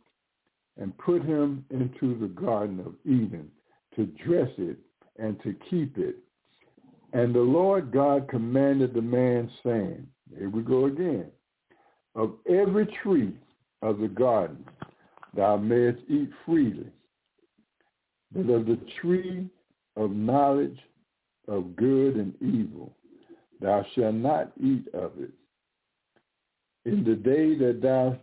and 0.79 0.97
put 0.99 1.23
him 1.23 1.65
into 1.71 2.19
the 2.19 2.29
garden 2.29 2.81
of 2.81 2.95
Eden 3.05 3.51
to 3.97 4.07
dress 4.25 4.51
it 4.59 4.79
and 5.19 5.43
to 5.43 5.55
keep 5.69 5.99
it. 5.99 6.17
And 7.13 7.35
the 7.35 7.41
Lord 7.41 7.93
God 7.93 8.29
commanded 8.29 8.95
the 8.95 9.03
man, 9.03 9.51
saying, 9.65 10.07
here 10.37 10.51
we 10.51 10.63
go 10.63 10.87
again, 10.87 11.27
of 12.15 12.35
every 12.49 12.87
tree 13.03 13.35
of 13.83 13.99
the 13.99 14.09
garden 14.09 14.65
thou 15.35 15.57
mayest 15.57 16.03
eat 16.09 16.31
freely, 16.45 16.91
but 18.33 18.51
of 18.51 18.67
the 18.67 18.79
tree 19.01 19.49
of 19.97 20.11
knowledge 20.11 20.79
of 21.49 21.77
good 21.77 22.17
and 22.17 22.35
evil 22.43 22.93
thou 23.61 23.85
shalt 23.95 24.15
not 24.15 24.53
eat 24.61 24.87
of 24.95 25.13
it. 25.19 25.31
In 26.85 27.05
the 27.05 27.15
day 27.15 27.57
that 27.57 27.81
thou 27.83 28.19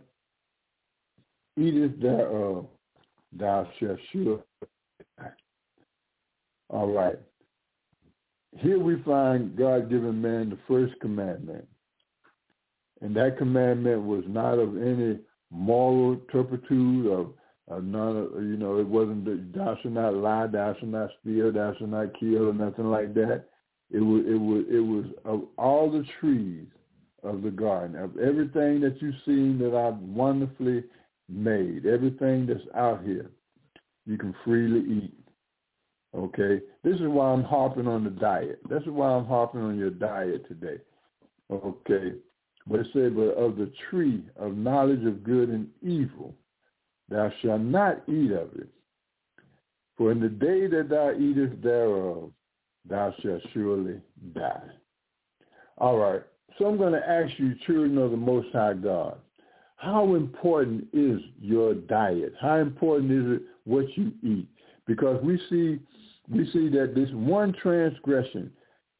eatest 1.58 2.00
thereof, 2.00 2.66
thou 3.32 3.68
shalt 3.78 3.98
surely 4.12 4.42
die. 5.18 5.30
All 6.70 6.88
right. 6.88 7.18
Here 8.58 8.78
we 8.78 9.02
find 9.02 9.56
God 9.56 9.90
giving 9.90 10.20
man 10.20 10.50
the 10.50 10.58
first 10.68 10.98
commandment. 11.00 11.66
And 13.00 13.14
that 13.16 13.36
commandment 13.36 14.02
was 14.04 14.24
not 14.26 14.58
of 14.58 14.76
any 14.76 15.18
moral 15.50 16.16
turpitude 16.30 17.06
of, 17.06 17.32
of 17.68 17.84
none 17.84 18.16
of, 18.16 18.42
you 18.42 18.56
know, 18.56 18.78
it 18.78 18.86
wasn't 18.86 19.24
that 19.24 19.52
thou 19.54 19.76
shalt 19.82 19.94
not 19.94 20.14
lie, 20.14 20.46
thou 20.46 20.74
shalt 20.74 20.90
not 20.90 21.10
steal, 21.20 21.52
thou 21.52 21.74
shalt 21.76 21.90
not 21.90 22.18
kill, 22.18 22.48
or 22.48 22.54
nothing 22.54 22.90
like 22.90 23.14
that. 23.14 23.44
It 23.90 24.00
was, 24.00 24.24
it 24.26 24.40
was, 24.40 24.64
it 24.70 24.80
was 24.80 25.04
of 25.24 25.48
all 25.58 25.90
the 25.90 26.04
trees 26.20 26.66
of 27.22 27.42
the 27.42 27.50
garden, 27.50 27.96
of 27.96 28.16
everything 28.18 28.80
that 28.80 28.96
you've 29.00 29.14
seen 29.24 29.58
that 29.58 29.74
I've 29.74 29.98
wonderfully 29.98 30.84
made, 31.28 31.86
everything 31.86 32.46
that's 32.46 32.60
out 32.74 33.02
here, 33.04 33.30
you 34.06 34.18
can 34.18 34.34
freely 34.44 34.80
eat. 34.80 35.23
Okay? 36.16 36.60
This 36.82 36.96
is 36.96 37.06
why 37.06 37.26
I'm 37.26 37.44
harping 37.44 37.86
on 37.86 38.04
the 38.04 38.10
diet. 38.10 38.60
This 38.68 38.82
is 38.82 38.88
why 38.88 39.08
I'm 39.08 39.26
harping 39.26 39.62
on 39.62 39.78
your 39.78 39.90
diet 39.90 40.46
today. 40.48 40.78
Okay? 41.50 42.12
But 42.66 42.80
it 42.80 42.86
said, 42.92 43.14
but 43.14 43.32
of 43.32 43.56
the 43.56 43.70
tree 43.90 44.24
of 44.36 44.56
knowledge 44.56 45.04
of 45.04 45.22
good 45.22 45.50
and 45.50 45.68
evil, 45.82 46.34
thou 47.08 47.30
shalt 47.42 47.60
not 47.60 48.02
eat 48.08 48.32
of 48.32 48.50
it. 48.56 48.68
For 49.96 50.10
in 50.10 50.20
the 50.20 50.28
day 50.28 50.66
that 50.66 50.88
thou 50.88 51.12
eatest 51.12 51.62
thereof, 51.62 52.30
thou 52.88 53.14
shalt 53.22 53.42
surely 53.52 54.00
die. 54.34 54.70
All 55.78 55.98
right. 55.98 56.22
So 56.58 56.66
I'm 56.66 56.78
going 56.78 56.92
to 56.92 57.08
ask 57.08 57.32
you, 57.38 57.54
children 57.66 57.98
of 57.98 58.12
the 58.12 58.16
Most 58.16 58.48
High 58.52 58.74
God, 58.74 59.18
how 59.76 60.14
important 60.14 60.86
is 60.92 61.20
your 61.40 61.74
diet? 61.74 62.32
How 62.40 62.56
important 62.56 63.10
is 63.12 63.36
it 63.36 63.42
what 63.64 63.86
you 63.96 64.12
eat? 64.22 64.48
Because 64.86 65.22
we 65.22 65.38
see 65.50 65.80
we 66.28 66.50
see 66.52 66.68
that 66.70 66.94
this 66.94 67.10
one 67.12 67.52
transgression 67.52 68.50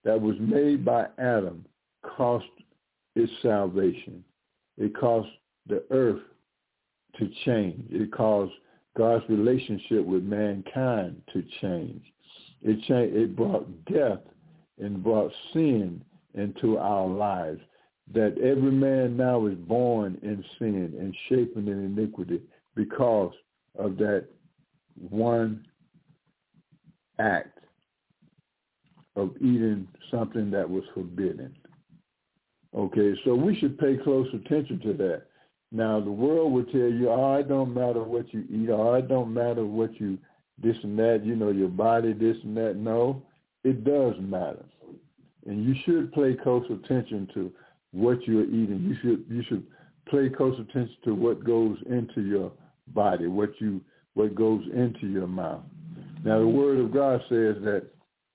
that 0.04 0.20
was 0.20 0.36
made 0.38 0.84
by 0.84 1.06
Adam 1.18 1.64
cost 2.02 2.46
its 3.16 3.32
salvation. 3.42 4.22
It 4.76 4.94
caused 4.96 5.28
the 5.66 5.84
earth 5.90 6.20
to 7.18 7.30
change. 7.44 7.86
It 7.90 8.12
caused 8.12 8.52
God's 8.96 9.24
relationship 9.28 10.04
with 10.04 10.22
mankind 10.22 11.22
to 11.32 11.42
change. 11.60 12.02
It 12.62 12.82
changed, 12.86 13.16
it 13.16 13.36
brought 13.36 13.66
death 13.86 14.20
and 14.78 15.02
brought 15.02 15.32
sin 15.52 16.02
into 16.34 16.78
our 16.78 17.06
lives. 17.06 17.60
That 18.12 18.36
every 18.38 18.70
man 18.70 19.16
now 19.16 19.46
is 19.46 19.54
born 19.54 20.18
in 20.22 20.44
sin 20.58 20.94
and 20.98 21.16
shapen 21.28 21.68
in 21.68 21.84
iniquity 21.84 22.42
because 22.74 23.32
of 23.78 23.96
that 23.96 24.26
one 25.08 25.64
act 27.18 27.58
of 29.16 29.30
eating 29.36 29.86
something 30.10 30.50
that 30.50 30.68
was 30.68 30.84
forbidden. 30.94 31.54
Okay, 32.74 33.14
so 33.24 33.34
we 33.34 33.56
should 33.56 33.78
pay 33.78 33.96
close 33.96 34.26
attention 34.34 34.80
to 34.80 34.92
that. 34.94 35.22
Now, 35.70 36.00
the 36.00 36.10
world 36.10 36.52
will 36.52 36.64
tell 36.64 36.80
you, 36.80 37.10
oh, 37.10 37.34
it 37.36 37.48
don't 37.48 37.72
matter 37.72 38.02
what 38.02 38.32
you 38.32 38.44
eat, 38.50 38.70
oh, 38.70 38.94
it 38.94 39.08
don't 39.08 39.32
matter 39.32 39.64
what 39.64 39.98
you 40.00 40.18
this 40.62 40.76
and 40.82 40.98
that, 40.98 41.22
you 41.24 41.34
know, 41.34 41.50
your 41.50 41.68
body, 41.68 42.12
this 42.12 42.36
and 42.44 42.56
that. 42.56 42.76
No, 42.76 43.22
it 43.64 43.84
does 43.84 44.14
matter. 44.20 44.64
And 45.46 45.64
you 45.64 45.74
should 45.84 46.12
pay 46.12 46.34
close 46.34 46.64
attention 46.70 47.28
to 47.34 47.52
what 47.92 48.22
you're 48.26 48.44
eating. 48.44 48.84
You 48.84 48.96
should 49.02 49.24
you 49.28 49.42
should 49.48 49.66
pay 50.10 50.28
close 50.28 50.58
attention 50.58 50.96
to 51.04 51.14
what 51.14 51.44
goes 51.44 51.76
into 51.90 52.22
your 52.22 52.52
body, 52.88 53.26
what 53.26 53.50
you 53.60 53.80
what 54.14 54.34
goes 54.34 54.62
into 54.72 55.06
your 55.06 55.26
mouth. 55.26 55.62
Now 56.24 56.40
the 56.40 56.48
word 56.48 56.80
of 56.80 56.92
God 56.92 57.20
says 57.28 57.56
that 57.62 57.86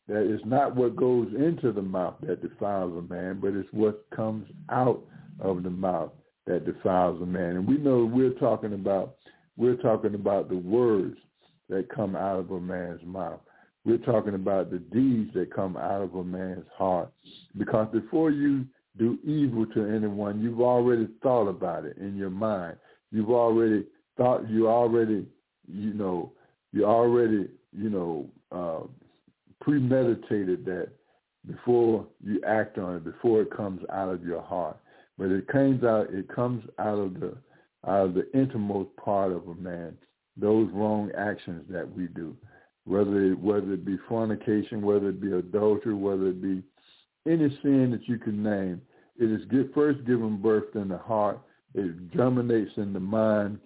that 0.07 0.33
it's 0.33 0.45
not 0.45 0.75
what 0.75 0.95
goes 0.95 1.27
into 1.35 1.71
the 1.71 1.81
mouth 1.81 2.15
that 2.21 2.41
defiles 2.41 2.97
a 2.97 3.13
man, 3.13 3.39
but 3.39 3.53
it's 3.53 3.69
what 3.71 4.05
comes 4.15 4.47
out 4.71 5.03
of 5.39 5.61
the 5.61 5.69
mouth 5.69 6.11
that 6.47 6.65
defiles 6.65 7.21
a 7.21 7.25
man. 7.25 7.57
And 7.57 7.67
we 7.67 7.77
know 7.77 8.05
we're 8.05 8.33
talking 8.39 8.73
about 8.73 9.15
we're 9.57 9.75
talking 9.75 10.15
about 10.15 10.49
the 10.49 10.57
words 10.57 11.17
that 11.67 11.93
come 11.93 12.15
out 12.15 12.39
of 12.39 12.51
a 12.51 12.59
man's 12.59 13.01
mouth. 13.03 13.39
We're 13.85 13.97
talking 13.97 14.35
about 14.35 14.71
the 14.71 14.79
deeds 14.79 15.31
that 15.33 15.53
come 15.53 15.77
out 15.77 16.01
of 16.01 16.15
a 16.15 16.23
man's 16.23 16.65
heart. 16.75 17.11
Because 17.57 17.87
before 17.91 18.31
you 18.31 18.65
do 18.97 19.17
evil 19.23 19.65
to 19.67 19.85
anyone, 19.85 20.41
you've 20.41 20.61
already 20.61 21.07
thought 21.23 21.47
about 21.47 21.85
it 21.85 21.97
in 21.97 22.15
your 22.15 22.29
mind. 22.29 22.77
You've 23.11 23.31
already 23.31 23.85
thought, 24.17 24.49
you 24.49 24.67
already, 24.67 25.25
you 25.67 25.93
know, 25.93 26.33
you 26.71 26.85
already, 26.85 27.47
you 27.75 27.89
know, 27.89 28.29
uh, 28.51 28.87
premeditated 29.61 30.65
that 30.65 30.89
before 31.47 32.07
you 32.23 32.41
act 32.45 32.77
on 32.77 32.97
it, 32.97 33.03
before 33.03 33.41
it 33.41 33.55
comes 33.55 33.81
out 33.91 34.09
of 34.09 34.23
your 34.23 34.41
heart. 34.41 34.77
But 35.17 35.31
it 35.31 35.47
comes 35.47 35.83
out, 35.83 36.13
it 36.13 36.27
comes 36.27 36.63
out 36.79 36.97
of 36.97 37.19
the 37.19 37.37
out 37.87 38.07
of 38.07 38.13
the 38.13 38.29
innermost 38.33 38.89
part 38.97 39.31
of 39.31 39.47
a 39.47 39.55
man, 39.55 39.97
those 40.35 40.69
wrong 40.73 41.11
actions 41.17 41.63
that 41.69 41.89
we 41.89 42.07
do 42.07 42.35
whether 42.89 43.31
it, 43.31 43.39
whether 43.39 43.73
it 43.73 43.85
be 43.85 43.97
fornication, 44.09 44.81
whether 44.81 45.09
it 45.09 45.21
be 45.21 45.31
adultery, 45.31 45.93
whether 45.93 46.29
it 46.29 46.41
be 46.41 46.63
any 47.27 47.49
sin 47.61 47.91
that 47.91 48.07
you 48.07 48.17
can 48.17 48.41
name, 48.41 48.81
it 49.17 49.25
is 49.25 49.41
first 49.75 50.03
given 50.05 50.41
birth 50.41 50.75
in 50.75 50.87
the 50.87 50.97
heart, 50.97 51.39
it 51.75 52.11
germinates 52.11 52.71
in 52.77 52.91
the 52.93 52.99
mind, 52.99 53.59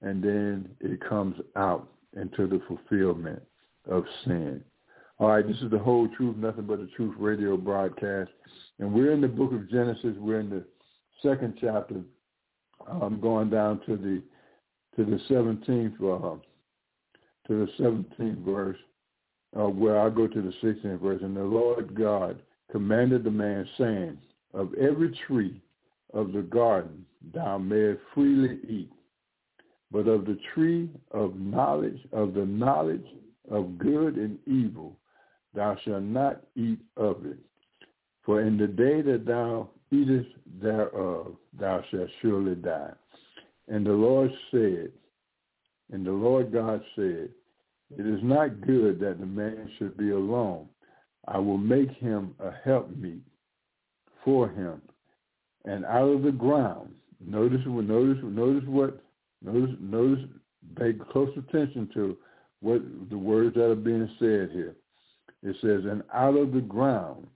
and 0.00 0.22
then 0.22 0.68
it 0.80 0.98
comes 1.06 1.36
out 1.56 1.88
into 2.16 2.46
the 2.46 2.60
fulfillment 2.66 3.42
of 3.88 4.04
sin. 4.24 4.62
All 5.18 5.28
right, 5.28 5.46
this 5.46 5.56
is 5.58 5.70
the 5.70 5.78
whole 5.78 6.08
truth, 6.16 6.36
nothing 6.36 6.64
but 6.66 6.80
the 6.80 6.88
truth 6.96 7.14
radio 7.18 7.56
broadcast. 7.56 8.30
And 8.78 8.92
we're 8.92 9.12
in 9.12 9.20
the 9.20 9.28
book 9.28 9.52
of 9.52 9.70
Genesis. 9.70 10.16
We're 10.18 10.40
in 10.40 10.50
the 10.50 10.64
second 11.22 11.58
chapter. 11.60 12.00
I'm 12.88 13.20
going 13.20 13.50
down 13.50 13.80
to 13.86 13.96
the 13.96 14.22
to 14.96 15.04
the 15.04 15.20
17th 15.32 15.94
uh, 16.00 16.36
to 17.46 17.66
the 17.66 17.82
17th 17.82 18.44
verse, 18.44 18.76
uh, 19.58 19.68
where 19.68 20.00
I 20.00 20.10
go 20.10 20.26
to 20.26 20.42
the 20.42 20.52
16th 20.62 21.00
verse. 21.00 21.20
And 21.22 21.36
the 21.36 21.42
Lord 21.42 21.94
God 21.94 22.40
commanded 22.72 23.24
the 23.24 23.30
man, 23.30 23.68
saying, 23.78 24.18
of 24.54 24.72
every 24.74 25.16
tree 25.26 25.60
of 26.12 26.32
the 26.32 26.42
garden 26.42 27.04
thou 27.34 27.58
mayest 27.58 28.00
freely 28.14 28.58
eat, 28.68 28.90
but 29.90 30.08
of 30.08 30.24
the 30.24 30.38
tree 30.54 30.88
of 31.12 31.36
knowledge, 31.36 32.00
of 32.12 32.34
the 32.34 32.44
knowledge 32.44 33.06
of 33.50 33.78
good 33.78 34.16
and 34.16 34.38
evil, 34.46 34.96
thou 35.54 35.76
shalt 35.84 36.02
not 36.02 36.42
eat 36.56 36.80
of 36.96 37.24
it. 37.26 37.38
For 38.24 38.42
in 38.42 38.58
the 38.58 38.66
day 38.66 39.02
that 39.02 39.24
thou 39.26 39.70
eatest 39.90 40.30
thereof, 40.60 41.36
thou 41.58 41.82
shalt 41.90 42.08
surely 42.20 42.54
die. 42.54 42.92
And 43.68 43.86
the 43.86 43.92
Lord 43.92 44.30
said, 44.50 44.92
and 45.92 46.06
the 46.06 46.12
Lord 46.12 46.52
God 46.52 46.82
said, 46.94 47.30
It 47.96 48.06
is 48.06 48.20
not 48.22 48.60
good 48.60 49.00
that 49.00 49.18
the 49.18 49.26
man 49.26 49.70
should 49.78 49.96
be 49.96 50.10
alone. 50.10 50.68
I 51.26 51.38
will 51.38 51.58
make 51.58 51.90
him 51.92 52.34
a 52.38 52.50
helpmeet 52.64 53.22
for 54.24 54.48
him. 54.48 54.80
And 55.64 55.84
out 55.84 56.08
of 56.08 56.22
the 56.22 56.32
ground, 56.32 56.94
notice, 57.24 57.60
notice, 57.66 58.22
notice 58.22 58.68
what, 58.68 59.02
notice, 59.42 59.76
notice, 59.80 60.24
pay 60.76 60.92
close 60.92 61.30
attention 61.36 61.90
to 61.94 62.16
what 62.60 62.82
the 63.10 63.18
words 63.18 63.54
that 63.54 63.70
are 63.70 63.74
being 63.74 64.08
said 64.18 64.50
here. 64.52 64.76
It 65.42 65.56
says, 65.62 65.84
and 65.90 66.02
out 66.12 66.36
of 66.36 66.52
the 66.52 66.60
ground 66.60 67.26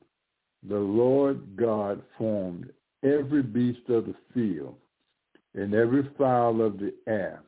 the 0.69 0.79
Lord 0.79 1.57
God 1.57 2.03
formed 2.17 2.71
every 3.03 3.43
beast 3.43 3.89
of 3.89 4.07
the 4.07 4.15
field 4.33 4.77
and 5.55 5.75
every 5.75 6.09
fowl 6.17 6.63
of 6.63 6.79
the 6.79 6.95
air 7.07 7.43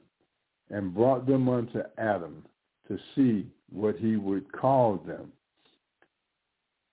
and 0.70 0.94
brought 0.94 1.26
them 1.26 1.48
unto 1.48 1.80
Adam 1.98 2.44
to 2.88 2.98
see 3.14 3.46
what 3.70 3.96
he 3.96 4.16
would 4.16 4.50
call 4.52 4.96
them. 5.06 5.32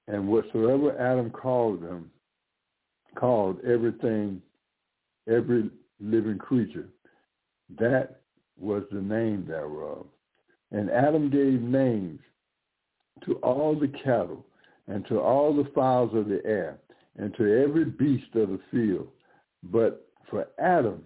And 0.08 0.28
whatsoever 0.28 0.98
Adam 1.00 1.30
called 1.30 1.82
them, 1.82 2.10
called 3.16 3.60
everything, 3.66 4.42
every 5.30 5.70
living 6.00 6.38
creature, 6.38 6.88
that 7.80 8.22
was 8.58 8.84
the 8.92 9.02
name 9.02 9.46
thereof. 9.48 10.06
And 10.74 10.90
Adam 10.90 11.30
gave 11.30 11.62
names 11.62 12.20
to 13.26 13.36
all 13.36 13.80
the 13.80 13.88
cattle 13.88 14.44
and 14.88 15.06
to 15.08 15.20
all 15.20 15.56
the 15.56 15.70
fowls 15.76 16.14
of 16.16 16.28
the 16.28 16.42
air 16.46 16.80
and 17.16 17.34
to 17.36 17.64
every 17.64 17.86
beast 17.86 18.36
of 18.36 18.50
the 18.50 18.60
field. 18.72 19.08
But 19.64 20.08
for 20.30 20.48
Adam 20.60 21.04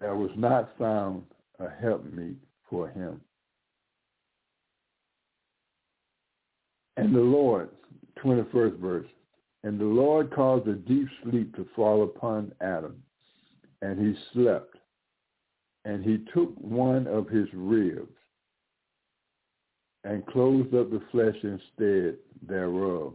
there 0.00 0.14
was 0.14 0.30
not 0.36 0.78
found 0.78 1.24
a 1.58 1.68
helpmeet 1.68 2.36
for 2.70 2.88
him. 2.88 3.20
And 6.96 7.14
the 7.14 7.20
Lord, 7.20 7.70
21st 8.24 8.78
verse, 8.78 9.08
and 9.64 9.80
the 9.80 9.84
Lord 9.84 10.32
caused 10.32 10.68
a 10.68 10.74
deep 10.74 11.08
sleep 11.24 11.56
to 11.56 11.66
fall 11.74 12.04
upon 12.04 12.52
Adam, 12.60 13.02
and 13.82 13.98
he 13.98 14.14
slept. 14.32 14.76
And 15.84 16.04
he 16.04 16.24
took 16.32 16.54
one 16.56 17.06
of 17.06 17.28
his 17.28 17.48
ribs 17.54 18.19
and 20.04 20.26
closed 20.26 20.74
up 20.74 20.90
the 20.90 21.02
flesh 21.10 21.36
instead 21.42 22.16
thereof. 22.46 23.14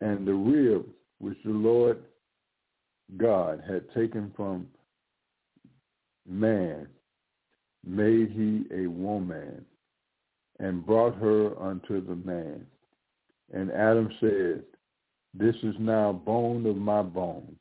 And 0.00 0.26
the 0.26 0.34
rib 0.34 0.86
which 1.18 1.38
the 1.44 1.50
Lord 1.50 1.98
God 3.16 3.62
had 3.68 3.92
taken 3.92 4.32
from 4.36 4.68
man 6.26 6.86
made 7.84 8.30
he 8.30 8.66
a 8.72 8.86
woman 8.86 9.64
and 10.58 10.84
brought 10.84 11.16
her 11.16 11.60
unto 11.60 12.04
the 12.04 12.16
man. 12.16 12.66
And 13.52 13.72
Adam 13.72 14.10
said, 14.20 14.62
This 15.34 15.56
is 15.62 15.74
now 15.78 16.12
bone 16.12 16.66
of 16.66 16.76
my 16.76 17.02
bone 17.02 17.56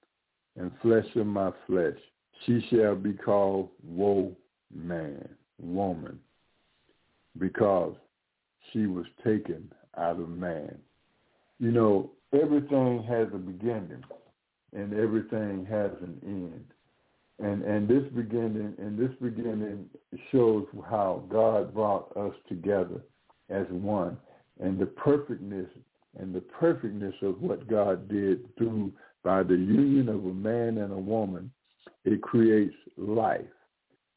and 0.58 0.71
flesh 0.82 1.08
of 1.15 1.25
my 1.25 1.52
flesh. 1.65 1.97
She 2.45 2.65
shall 2.69 2.95
be 2.95 3.13
called 3.13 3.69
woe 3.84 4.36
man, 4.73 5.28
woman, 5.60 6.19
because 7.38 7.96
she 8.72 8.86
was 8.86 9.06
taken 9.24 9.72
out 9.98 10.20
of 10.20 10.30
man. 10.30 10.78
You 11.60 11.72
know, 11.72 12.12
everything 12.34 13.04
has 13.08 13.28
a 13.34 13.38
beginning 13.38 14.04
and 14.74 14.94
everything 14.94 15.65
has 15.70 15.92
an 16.02 16.20
end. 16.24 16.65
And 17.39 17.63
and 17.63 17.88
this 17.88 18.04
beginning 18.13 18.74
and 18.78 18.98
this 18.98 19.15
beginning 19.22 19.86
shows 20.32 20.65
how 20.89 21.24
God 21.30 21.74
brought 21.74 22.15
us 22.18 22.34
together 22.48 23.02
as 23.50 23.65
one 23.70 24.18
and 24.60 24.78
the 24.78 24.86
perfectness 24.86 25.68
and 26.18 26.34
the 26.34 26.42
perfectness 26.42 27.13
of 27.22 27.42
what 27.42 27.68
God 27.68 28.10
did 28.10 28.56
through 28.58 28.92
by 29.24 29.44
the 29.44 29.56
union 29.56 30.10
of 30.10 30.26
a 30.26 30.34
man 30.34 30.80
and 30.80 30.92
a 30.92 30.98
woman, 30.98 31.52
it 32.04 32.22
creates 32.22 32.76
life. 32.98 33.42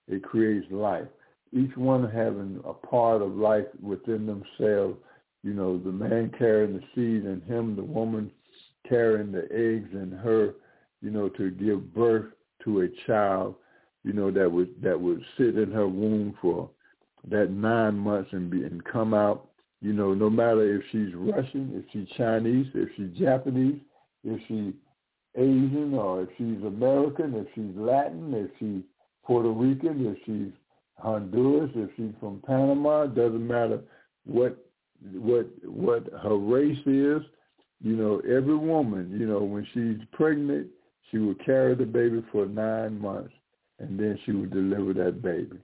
It 0.08 0.22
creates 0.22 0.66
life. 0.70 1.08
Each 1.52 1.76
one 1.76 2.08
having 2.10 2.60
a 2.64 2.72
part 2.72 3.22
of 3.22 3.36
life 3.36 3.66
within 3.82 4.26
themselves. 4.26 4.98
You 5.42 5.54
know, 5.54 5.78
the 5.78 5.92
man 5.92 6.32
carrying 6.38 6.74
the 6.74 6.82
seed 6.94 7.24
and 7.24 7.42
him, 7.42 7.76
the 7.76 7.82
woman 7.82 8.30
carrying 8.88 9.32
the 9.32 9.48
eggs 9.50 9.90
and 9.92 10.12
her, 10.12 10.54
you 11.00 11.10
know, 11.10 11.28
to 11.30 11.50
give 11.50 11.92
birth 11.94 12.32
to 12.64 12.82
a 12.82 12.88
child, 13.06 13.56
you 14.04 14.12
know, 14.12 14.30
that 14.30 14.50
would 14.50 14.80
that 14.82 15.00
would 15.00 15.22
sit 15.36 15.58
in 15.58 15.70
her 15.72 15.88
womb 15.88 16.34
for 16.40 16.70
that 17.28 17.50
nine 17.50 17.96
months 17.96 18.30
and 18.32 18.50
be 18.50 18.64
and 18.64 18.82
come 18.84 19.14
out, 19.14 19.48
you 19.80 19.92
know, 19.92 20.14
no 20.14 20.30
matter 20.30 20.76
if 20.76 20.82
she's 20.90 21.14
Russian, 21.14 21.72
if 21.74 21.84
she's 21.92 22.08
Chinese, 22.16 22.66
if 22.74 22.88
she's 22.96 23.16
Japanese, 23.18 23.80
if 24.24 24.40
she's 24.48 24.72
Asian 25.36 25.94
or 25.94 26.22
if 26.22 26.28
she's 26.36 26.62
American, 26.64 27.34
if 27.34 27.46
she's 27.54 27.76
Latin, 27.76 28.32
if 28.34 28.50
she's 28.58 28.82
Puerto 29.24 29.50
Rican, 29.50 30.06
if 30.06 30.18
she's 30.26 30.52
Honduras, 31.02 31.70
if 31.74 31.90
she's 31.96 32.14
from 32.20 32.40
Panama, 32.46 33.06
doesn't 33.06 33.46
matter 33.46 33.80
what 34.24 34.56
what 35.14 35.46
what 35.64 36.04
her 36.22 36.36
race 36.36 36.78
is. 36.86 37.22
You 37.82 37.96
know, 37.96 38.20
every 38.20 38.56
woman, 38.56 39.16
you 39.18 39.26
know, 39.26 39.42
when 39.42 39.66
she's 39.74 40.06
pregnant, 40.12 40.68
she 41.10 41.18
will 41.18 41.34
carry 41.44 41.74
the 41.74 41.84
baby 41.84 42.24
for 42.30 42.46
nine 42.46 43.00
months, 43.00 43.34
and 43.80 43.98
then 43.98 44.16
she 44.24 44.30
will 44.30 44.46
deliver 44.46 44.92
that 44.94 45.22
baby. 45.22 45.58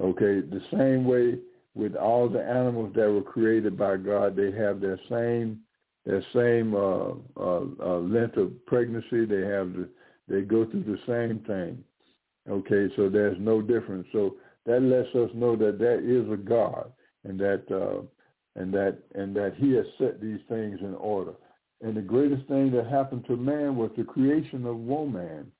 Okay, 0.00 0.40
the 0.40 0.62
same 0.72 1.04
way 1.04 1.38
with 1.74 1.96
all 1.96 2.28
the 2.28 2.42
animals 2.42 2.92
that 2.94 3.10
were 3.10 3.22
created 3.22 3.76
by 3.76 3.96
God, 3.96 4.36
they 4.36 4.52
have 4.52 4.80
their 4.80 5.00
same 5.10 5.60
their 6.06 6.22
same 6.32 6.74
uh, 6.74 7.14
uh, 7.40 7.64
uh, 7.82 7.98
length 7.98 8.36
of 8.36 8.64
pregnancy. 8.66 9.24
They 9.24 9.46
have 9.46 9.72
the, 9.72 9.88
they 10.28 10.42
go 10.42 10.64
through 10.64 10.84
the 10.84 10.98
same 11.06 11.40
thing. 11.44 11.82
Okay, 12.48 12.88
so 12.96 13.08
there's 13.08 13.38
no 13.40 13.62
difference. 13.62 14.06
So 14.12 14.36
that 14.66 14.82
lets 14.82 15.14
us 15.14 15.30
know 15.34 15.56
that 15.56 15.78
that 15.78 16.00
is 16.04 16.30
a 16.30 16.36
God, 16.36 16.92
and 17.24 17.38
that 17.40 17.64
uh, 17.70 18.02
and 18.60 18.72
that 18.74 18.98
and 19.14 19.34
that 19.36 19.54
He 19.56 19.72
has 19.72 19.86
set 19.98 20.20
these 20.20 20.40
things 20.48 20.80
in 20.80 20.94
order. 20.94 21.32
And 21.82 21.96
the 21.96 22.02
greatest 22.02 22.46
thing 22.48 22.70
that 22.72 22.86
happened 22.86 23.26
to 23.26 23.36
man 23.36 23.76
was 23.76 23.90
the 23.96 24.04
creation 24.04 24.66
of 24.66 24.76
woman 24.76 25.50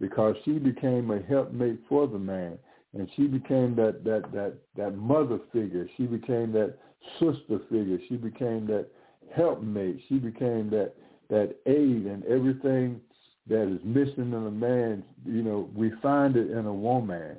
because 0.00 0.34
she 0.44 0.52
became 0.52 1.10
a 1.10 1.20
helpmate 1.22 1.80
for 1.88 2.06
the 2.06 2.18
man. 2.18 2.58
And 2.94 3.08
she 3.16 3.26
became 3.26 3.74
that, 3.76 4.04
that, 4.04 4.32
that, 4.32 4.54
that 4.76 4.96
mother 4.96 5.40
figure. 5.52 5.86
She 5.96 6.06
became 6.06 6.52
that 6.52 6.78
sister 7.18 7.58
figure. 7.70 7.98
She 8.08 8.16
became 8.16 8.66
that 8.68 8.86
helpmate. 9.34 10.00
She 10.08 10.18
became 10.18 10.70
that, 10.70 10.94
that 11.28 11.56
aid 11.66 12.06
and 12.06 12.24
everything 12.24 13.00
that 13.48 13.62
is 13.62 13.80
missing 13.84 14.32
in 14.32 14.46
a 14.46 14.50
man, 14.50 15.04
you 15.26 15.42
know, 15.42 15.68
we 15.74 15.92
find 16.02 16.36
it 16.36 16.50
in 16.50 16.66
a 16.66 16.74
woman. 16.74 17.36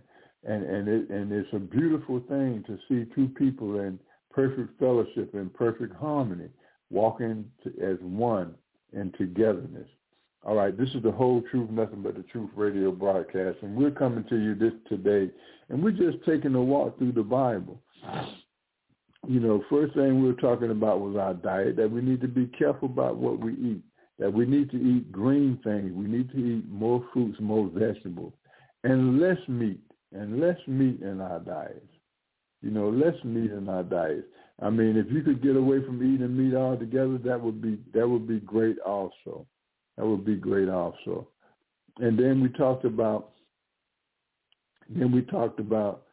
And, 0.47 0.63
and, 0.63 0.87
it, 0.87 1.09
and 1.09 1.31
it's 1.31 1.49
a 1.53 1.59
beautiful 1.59 2.19
thing 2.29 2.63
to 2.67 2.77
see 2.87 3.11
two 3.15 3.27
people 3.29 3.79
in 3.79 3.99
perfect 4.31 4.79
fellowship 4.79 5.33
and 5.33 5.51
perfect 5.51 5.95
harmony 5.95 6.49
walking 6.91 7.45
to, 7.63 7.69
as 7.81 7.97
one 8.01 8.53
in 8.93 9.11
togetherness. 9.17 9.87
All 10.45 10.55
right, 10.55 10.77
this 10.77 10.89
is 10.89 11.01
the 11.01 11.11
whole 11.11 11.41
truth, 11.49 11.71
nothing 11.71 12.03
but 12.03 12.15
the 12.15 12.21
truth 12.23 12.51
radio 12.55 12.91
broadcast, 12.91 13.57
and 13.63 13.75
we're 13.75 13.89
coming 13.89 14.23
to 14.29 14.35
you 14.35 14.53
this 14.53 14.73
today, 14.87 15.31
and 15.69 15.83
we're 15.83 15.89
just 15.89 16.23
taking 16.23 16.53
a 16.53 16.61
walk 16.61 16.99
through 16.99 17.13
the 17.13 17.23
Bible. 17.23 17.81
You 19.27 19.39
know, 19.39 19.63
first 19.71 19.95
thing 19.95 20.21
we 20.21 20.27
were 20.27 20.39
talking 20.39 20.69
about 20.69 20.99
was 20.99 21.15
our 21.15 21.33
diet, 21.33 21.77
that 21.77 21.89
we 21.89 22.01
need 22.01 22.21
to 22.21 22.27
be 22.27 22.45
careful 22.45 22.87
about 22.87 23.17
what 23.17 23.39
we 23.39 23.53
eat, 23.53 23.81
that 24.19 24.31
we 24.31 24.45
need 24.45 24.71
to 24.71 24.77
eat 24.77 25.11
green 25.11 25.59
things, 25.63 25.91
we 25.93 26.07
need 26.07 26.31
to 26.31 26.37
eat 26.37 26.69
more 26.69 27.03
fruits, 27.11 27.37
more 27.39 27.69
vegetables, 27.73 28.33
and 28.83 29.19
less 29.19 29.37
meat, 29.47 29.79
and 30.13 30.39
less 30.39 30.57
meat 30.67 31.01
in 31.01 31.19
our 31.19 31.39
diets. 31.39 31.81
You 32.61 32.71
know, 32.71 32.89
less 32.89 33.15
meat 33.23 33.51
in 33.51 33.67
our 33.69 33.83
diets. 33.83 34.27
I 34.61 34.69
mean, 34.69 34.95
if 34.95 35.11
you 35.11 35.21
could 35.21 35.43
get 35.43 35.57
away 35.57 35.83
from 35.83 36.01
eating 36.01 36.35
meat 36.35 36.55
altogether, 36.55 37.17
that 37.25 37.39
would 37.39 37.61
be 37.61 37.77
that 37.93 38.07
would 38.07 38.27
be 38.27 38.39
great 38.39 38.79
also. 38.79 39.45
That 39.97 40.05
would 40.05 40.25
be 40.25 40.35
great 40.35 40.69
also. 40.69 41.27
And 41.99 42.17
then 42.17 42.41
we 42.41 42.49
talked 42.49 42.85
about 42.85 43.31
then 44.89 45.11
we 45.11 45.21
talked 45.23 45.59
about 45.59 46.03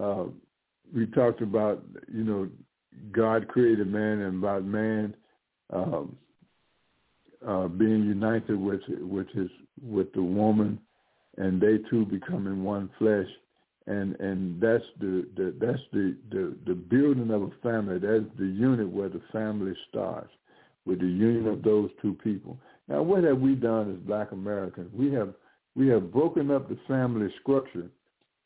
uh, 0.00 0.24
we 0.94 1.06
talked 1.06 1.40
about 1.40 1.84
you 2.12 2.24
know 2.24 2.48
God 3.12 3.48
created 3.48 3.86
man 3.86 4.20
and 4.20 4.42
about 4.42 4.64
man 4.64 5.14
um, 5.72 6.16
uh, 7.46 7.68
being 7.68 8.04
united 8.04 8.58
with 8.58 8.80
with 9.00 9.28
his 9.30 9.50
with 9.82 10.12
the 10.12 10.22
woman, 10.22 10.78
and 11.36 11.60
they 11.60 11.78
two 11.90 12.04
becoming 12.06 12.64
one 12.64 12.90
flesh, 12.98 13.28
and 13.86 14.14
and 14.20 14.60
that's 14.60 14.84
the, 15.00 15.26
the 15.36 15.54
that's 15.60 15.82
the, 15.92 16.16
the 16.30 16.56
the 16.66 16.74
building 16.74 17.30
of 17.30 17.42
a 17.42 17.50
family. 17.62 17.98
That's 17.98 18.24
the 18.38 18.46
unit 18.46 18.88
where 18.88 19.08
the 19.08 19.22
family 19.32 19.74
starts 19.88 20.30
with 20.86 21.00
the 21.00 21.06
union 21.06 21.46
of 21.46 21.62
those 21.62 21.90
two 22.02 22.14
people. 22.14 22.58
Now, 22.88 23.02
what 23.02 23.24
have 23.24 23.40
we 23.40 23.54
done 23.54 23.92
as 23.92 24.06
Black 24.06 24.32
Americans? 24.32 24.90
We 24.94 25.12
have 25.12 25.34
we 25.74 25.88
have 25.88 26.12
broken 26.12 26.50
up 26.50 26.68
the 26.68 26.78
family 26.86 27.28
structure 27.40 27.88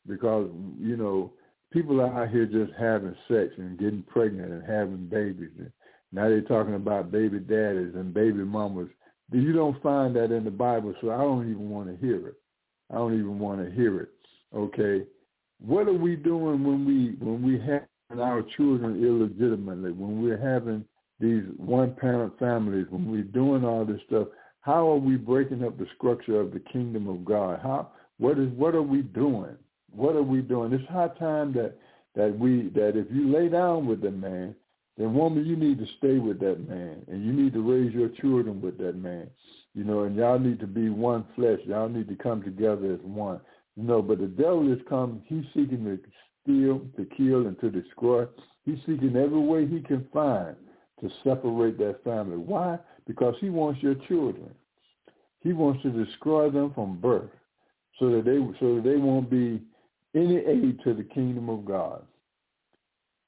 because 0.07 0.49
you 0.79 0.97
know 0.97 1.31
people 1.71 2.01
are 2.01 2.23
out 2.23 2.29
here 2.29 2.45
just 2.45 2.71
having 2.79 3.15
sex 3.27 3.49
and 3.57 3.77
getting 3.77 4.03
pregnant 4.03 4.51
and 4.51 4.63
having 4.65 5.07
babies. 5.07 5.51
And 5.57 5.71
now 6.11 6.27
they're 6.27 6.41
talking 6.41 6.75
about 6.75 7.11
baby 7.11 7.39
daddies 7.39 7.93
and 7.95 8.13
baby 8.13 8.43
mamas. 8.43 8.89
You 9.31 9.53
don't 9.53 9.81
find 9.83 10.15
that 10.15 10.31
in 10.31 10.43
the 10.43 10.51
Bible, 10.51 10.95
so 11.01 11.11
I 11.11 11.17
don't 11.17 11.49
even 11.49 11.69
want 11.69 11.87
to 11.89 12.05
hear 12.05 12.27
it. 12.27 12.35
I 12.91 12.95
don't 12.95 13.13
even 13.13 13.37
want 13.37 13.63
to 13.63 13.71
hear 13.71 14.01
it. 14.01 14.09
Okay, 14.55 15.05
what 15.59 15.87
are 15.87 15.93
we 15.93 16.15
doing 16.15 16.63
when 16.63 16.85
we 16.85 17.15
when 17.23 17.43
we 17.43 17.59
have 17.59 17.83
our 18.19 18.43
children 18.57 19.03
illegitimately? 19.03 19.91
When 19.91 20.23
we're 20.23 20.37
having 20.37 20.83
these 21.19 21.43
one-parent 21.57 22.39
families? 22.39 22.87
When 22.89 23.11
we're 23.11 23.23
doing 23.23 23.63
all 23.63 23.85
this 23.85 24.01
stuff? 24.07 24.29
How 24.61 24.89
are 24.89 24.97
we 24.97 25.15
breaking 25.15 25.63
up 25.63 25.77
the 25.77 25.87
structure 25.95 26.39
of 26.39 26.51
the 26.51 26.59
kingdom 26.59 27.07
of 27.07 27.23
God? 27.23 27.59
How 27.61 27.91
what 28.17 28.39
is 28.39 28.49
what 28.49 28.73
are 28.73 28.81
we 28.81 29.01
doing? 29.01 29.55
What 29.91 30.15
are 30.15 30.23
we 30.23 30.41
doing? 30.41 30.73
It's 30.73 30.89
high 30.89 31.09
time 31.19 31.53
that 31.53 31.75
that 32.15 32.37
we 32.37 32.69
that 32.75 32.97
if 32.97 33.07
you 33.11 33.31
lay 33.31 33.49
down 33.49 33.85
with 33.85 34.01
the 34.01 34.11
man, 34.11 34.55
then 34.99 35.13
woman, 35.13 35.45
you 35.45 35.55
need 35.55 35.79
to 35.79 35.85
stay 35.97 36.19
with 36.19 36.41
that 36.41 36.67
man, 36.67 37.01
and 37.07 37.25
you 37.25 37.31
need 37.31 37.53
to 37.53 37.61
raise 37.61 37.93
your 37.93 38.09
children 38.09 38.61
with 38.61 38.77
that 38.79 38.97
man. 38.97 39.29
You 39.73 39.85
know, 39.85 40.03
and 40.03 40.13
y'all 40.13 40.37
need 40.37 40.59
to 40.59 40.67
be 40.67 40.89
one 40.89 41.25
flesh. 41.37 41.59
Y'all 41.65 41.87
need 41.87 42.09
to 42.09 42.15
come 42.15 42.43
together 42.43 42.93
as 42.93 42.99
one. 43.03 43.39
You 43.77 43.83
know, 43.83 44.01
but 44.01 44.19
the 44.19 44.27
devil 44.27 44.71
is 44.73 44.79
come. 44.89 45.21
He's 45.25 45.45
seeking 45.53 45.85
to 45.85 45.99
steal, 46.43 46.81
to 46.97 47.05
kill, 47.15 47.47
and 47.47 47.57
to 47.61 47.69
destroy. 47.69 48.25
He's 48.65 48.79
seeking 48.79 49.15
every 49.15 49.39
way 49.39 49.65
he 49.65 49.79
can 49.79 50.05
find 50.11 50.57
to 50.99 51.09
separate 51.23 51.77
that 51.77 52.03
family. 52.03 52.35
Why? 52.35 52.77
Because 53.07 53.35
he 53.39 53.49
wants 53.49 53.81
your 53.81 53.95
children. 54.09 54.49
He 55.41 55.53
wants 55.53 55.81
to 55.83 55.91
destroy 55.91 56.49
them 56.49 56.73
from 56.73 56.99
birth, 56.99 57.29
so 57.99 58.09
that 58.09 58.25
they 58.25 58.37
so 58.59 58.75
that 58.75 58.83
they 58.83 58.97
won't 58.97 59.29
be 59.29 59.61
any 60.13 60.39
aid 60.39 60.81
to 60.83 60.93
the 60.93 61.03
kingdom 61.03 61.49
of 61.49 61.63
God. 61.63 62.03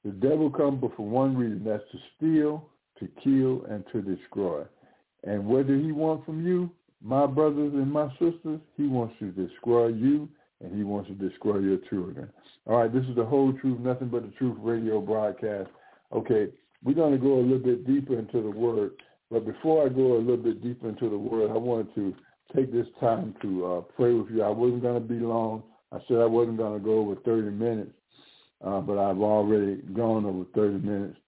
The 0.04 0.10
devil 0.10 0.50
comes 0.50 0.80
but 0.80 0.96
for 0.96 1.06
one 1.06 1.36
reason, 1.36 1.62
that's 1.64 1.84
to 1.92 1.98
steal, 2.16 2.68
to 2.98 3.08
kill, 3.22 3.64
and 3.70 3.84
to 3.92 4.02
destroy. 4.02 4.64
And 5.24 5.46
what 5.46 5.68
does 5.68 5.80
he 5.82 5.92
want 5.92 6.24
from 6.26 6.44
you, 6.44 6.70
my 7.00 7.26
brothers 7.26 7.72
and 7.74 7.90
my 7.90 8.08
sisters? 8.12 8.60
He 8.76 8.86
wants 8.86 9.14
to 9.20 9.30
destroy 9.30 9.88
you, 9.88 10.28
and 10.60 10.76
he 10.76 10.82
wants 10.82 11.08
to 11.08 11.14
destroy 11.14 11.58
your 11.58 11.78
children. 11.88 12.28
All 12.66 12.78
right, 12.78 12.92
this 12.92 13.04
is 13.04 13.16
the 13.16 13.24
whole 13.24 13.52
truth, 13.52 13.78
nothing 13.80 14.08
but 14.08 14.22
the 14.22 14.32
truth 14.38 14.56
radio 14.60 15.00
broadcast. 15.00 15.70
Okay, 16.12 16.48
we're 16.82 16.94
going 16.94 17.12
to 17.12 17.18
go 17.18 17.34
a 17.34 17.42
little 17.42 17.58
bit 17.58 17.86
deeper 17.86 18.18
into 18.18 18.42
the 18.42 18.50
word. 18.50 18.92
But 19.30 19.46
before 19.46 19.86
I 19.86 19.88
go 19.88 20.16
a 20.16 20.18
little 20.18 20.36
bit 20.36 20.62
deeper 20.62 20.88
into 20.88 21.08
the 21.08 21.18
word, 21.18 21.50
I 21.50 21.56
wanted 21.56 21.94
to 21.94 22.14
take 22.54 22.72
this 22.72 22.86
time 23.00 23.34
to 23.42 23.66
uh, 23.66 23.80
pray 23.96 24.12
with 24.12 24.30
you. 24.30 24.42
I 24.42 24.50
wasn't 24.50 24.82
going 24.82 25.00
to 25.00 25.08
be 25.08 25.20
long. 25.20 25.62
I 25.90 25.98
said 26.06 26.18
I 26.18 26.26
wasn't 26.26 26.58
going 26.58 26.78
to 26.78 26.84
go 26.84 26.98
over 26.98 27.16
30 27.16 27.50
minutes, 27.50 27.92
uh, 28.64 28.80
but 28.80 28.98
I've 28.98 29.20
already 29.20 29.76
gone 29.94 30.24
over 30.24 30.44
30 30.54 30.86
minutes. 30.86 31.18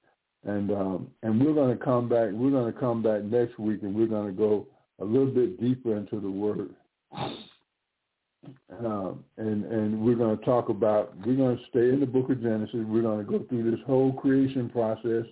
And 0.44 0.70
um, 0.70 1.08
and 1.22 1.42
we're 1.42 1.54
going 1.54 1.76
to 1.76 1.82
come 1.82 2.08
back. 2.08 2.28
We're 2.32 2.50
going 2.50 2.70
to 2.70 2.78
come 2.78 3.02
back 3.02 3.22
next 3.22 3.58
week, 3.58 3.82
and 3.82 3.94
we're 3.94 4.06
going 4.06 4.26
to 4.26 4.32
go 4.32 4.66
a 5.00 5.04
little 5.04 5.30
bit 5.30 5.58
deeper 5.60 5.96
into 5.96 6.20
the 6.20 6.30
Word. 6.30 6.74
Uh, 7.16 9.12
and 9.38 9.64
and 9.64 10.00
we're 10.02 10.16
going 10.16 10.36
to 10.36 10.44
talk 10.44 10.68
about. 10.68 11.16
We're 11.26 11.36
going 11.36 11.56
to 11.56 11.62
stay 11.70 11.88
in 11.88 12.00
the 12.00 12.06
Book 12.06 12.28
of 12.28 12.42
Genesis. 12.42 12.84
We're 12.86 13.00
going 13.00 13.24
to 13.24 13.30
go 13.30 13.42
through 13.48 13.70
this 13.70 13.80
whole 13.86 14.12
creation 14.12 14.68
process. 14.68 15.24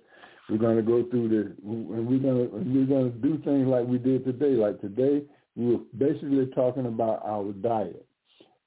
We're 0.48 0.57
going 0.59 0.76
to 0.76 0.82
go 0.82 1.05
through 1.11 1.28
the, 1.28 1.55
and 1.62 2.07
we're 2.07 2.18
going 2.18 2.48
to 2.48 2.57
we're 2.57 2.86
going 2.86 3.12
to 3.12 3.18
do 3.18 3.36
things 3.44 3.66
like 3.68 3.86
we 3.86 3.98
did 3.98 4.24
today. 4.24 4.53
Like 4.53 4.80
today, 4.80 5.24
we 5.57 5.76
were 5.76 5.82
basically 5.98 6.46
talking 6.55 6.86
about 6.86 7.20
our 7.26 7.53
diet. 7.53 8.07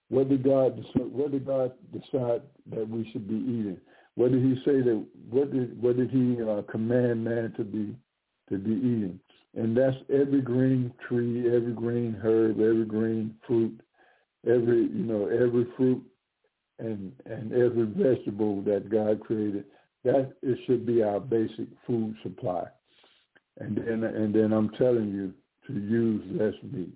What 0.10 0.30
did 0.30 0.44
God 0.44 0.84
what 0.96 1.32
did 1.32 1.46
God 1.46 1.74
decide 1.92 2.42
that 2.72 2.88
we 2.88 3.10
should 3.12 3.28
be 3.28 3.36
eating? 3.36 3.78
What 4.16 4.32
did 4.32 4.44
He 4.44 4.56
say 4.64 4.82
that 4.82 5.06
what 5.30 5.52
did 5.52 5.82
what 5.82 5.98
did 5.98 6.12
He 6.12 6.38
uh, 6.42 6.62
command 6.72 7.24
man 7.24 7.54
to 7.58 7.64
be 7.64 7.96
to 8.50 8.58
be 8.58 8.72
eating? 8.72 9.20
And 9.56 9.76
that's 9.76 9.96
every 10.14 10.42
green 10.42 10.94
tree, 11.08 11.48
every 11.48 11.74
green 11.74 12.14
herb, 12.22 12.60
every 12.60 12.86
green 12.86 13.36
fruit, 13.48 13.80
every 14.46 14.84
you 14.84 15.06
know 15.06 15.28
every 15.28 15.66
fruit 15.76 16.04
and 16.78 17.12
and 17.26 17.52
every 17.52 17.86
vegetable 17.86 18.62
that 18.64 18.90
God 18.90 19.22
created. 19.22 19.66
That 20.04 20.34
it 20.44 20.60
should 20.68 20.86
be 20.86 21.02
our 21.02 21.20
basic 21.20 21.68
food 21.88 22.16
supply. 22.22 22.66
And 23.58 23.76
then 23.76 24.04
and 24.04 24.36
then 24.36 24.54
I'm 24.54 24.70
telling 24.72 25.10
you 25.10 25.34
to 25.66 25.74
use 25.74 26.22
less 26.40 26.54
meat 26.72 26.94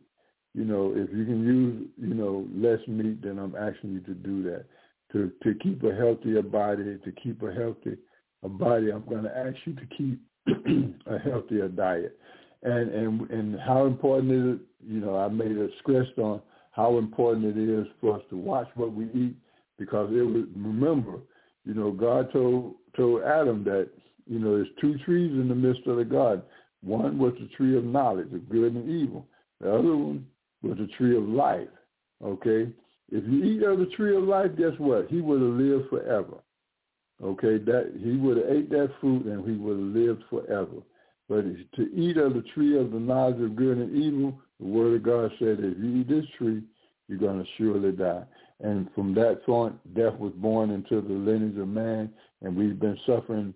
you 0.54 0.66
know, 0.66 0.94
if 0.96 1.10
you 1.16 1.26
can 1.26 1.44
use, 1.44 1.88
you 1.98 2.14
know, 2.14 2.48
less 2.56 2.80
meat, 2.88 3.22
then 3.22 3.38
I'm 3.38 3.56
asking 3.56 3.92
you 3.92 4.00
to 4.02 4.14
do 4.14 4.44
that. 4.44 4.66
To 5.14 5.32
to 5.44 5.56
keep 5.56 5.84
a 5.84 5.96
healthier 5.96 6.42
body, 6.42 7.00
to 7.04 7.12
keep 7.24 7.42
a 7.42 7.52
healthy 7.52 7.98
a 8.44 8.50
body, 8.50 8.92
I'm 8.92 9.06
going 9.06 9.24
to 9.24 9.38
ask 9.38 9.56
you 9.66 9.74
to 9.74 9.86
keep 9.98 10.20
a 11.08 11.20
healthier 11.20 11.68
diet. 11.68 12.18
And 12.64 12.92
and 12.92 13.30
and 13.30 13.60
how 13.60 13.86
important 13.86 14.32
is 14.32 14.56
it? 14.56 14.92
You 14.94 15.00
know, 15.00 15.18
I 15.18 15.28
made 15.30 15.58
a 15.58 15.68
stress 15.82 16.08
on 16.18 16.42
how 16.72 16.98
important 16.98 17.58
it 17.58 17.58
is 17.58 17.88
for 18.00 18.18
us 18.18 18.22
to 18.30 18.38
watch 18.38 18.68
what 18.76 18.94
we 18.94 19.06
eat 19.06 19.36
because 19.78 20.10
it 20.12 20.22
was 20.22 20.46
remember, 20.56 21.20
you 21.66 21.74
know, 21.74 21.92
God 21.92 22.32
told 22.32 22.76
told 22.96 23.24
Adam 23.24 23.64
that 23.64 23.90
you 24.28 24.40
know 24.40 24.56
there's 24.58 24.68
two 24.82 24.98
trees 25.06 25.32
in 25.32 25.48
the 25.48 25.56
midst 25.56 25.88
of 25.88 25.98
the 25.98 26.06
garden. 26.06 26.44
One 26.82 27.18
was 27.18 27.34
the 27.40 27.48
tree 27.58 27.78
of 27.78 27.84
knowledge 27.84 28.32
of 28.34 28.50
good 28.50 28.74
and 28.74 28.90
evil. 28.90 29.26
The 29.62 29.74
other 29.74 29.96
one 29.96 30.26
was 30.62 30.78
the 30.78 30.88
tree 30.98 31.16
of 31.16 31.24
life. 31.24 31.68
Okay? 32.24 32.72
If 33.12 33.24
you 33.26 33.44
eat 33.44 33.64
of 33.64 33.80
the 33.80 33.88
tree 33.88 34.16
of 34.16 34.24
life, 34.24 34.52
guess 34.58 34.78
what? 34.78 35.10
He 35.10 35.22
would 35.22 35.42
have 35.42 35.52
lived 35.52 35.90
forever. 35.90 36.38
Okay, 37.22 37.58
that 37.58 38.00
he 38.02 38.16
would 38.16 38.38
have 38.38 38.50
ate 38.50 38.70
that 38.70 38.92
fruit 39.02 39.26
and 39.26 39.46
he 39.46 39.58
would 39.58 39.78
have 39.78 39.96
lived 40.08 40.24
forever. 40.30 40.82
But 41.28 41.44
to 41.76 41.94
eat 41.94 42.18
of 42.18 42.34
the 42.34 42.44
tree 42.54 42.80
of 42.80 42.92
the 42.92 43.00
knowledge 43.00 43.42
of 43.42 43.56
good 43.56 43.78
and 43.78 43.96
evil, 43.96 44.40
the 44.60 44.66
word 44.66 44.96
of 44.96 45.04
God 45.04 45.32
said, 45.38 45.60
if 45.60 45.78
you 45.78 45.98
eat 45.98 46.08
this 46.08 46.26
tree, 46.38 46.64
you're 47.08 47.20
going 47.20 47.40
to 47.40 47.50
surely 47.58 47.92
die. 47.92 48.24
And 48.62 48.90
from 48.94 49.14
that 49.16 49.46
point, 49.46 49.76
death 49.96 50.18
was 50.18 50.34
born 50.38 50.70
into 50.72 51.02
the 51.02 51.14
lineage 51.14 51.58
of 51.58 51.68
man, 51.68 52.10
and 52.42 52.56
we've 52.56 52.80
been 52.80 52.98
suffering 53.06 53.54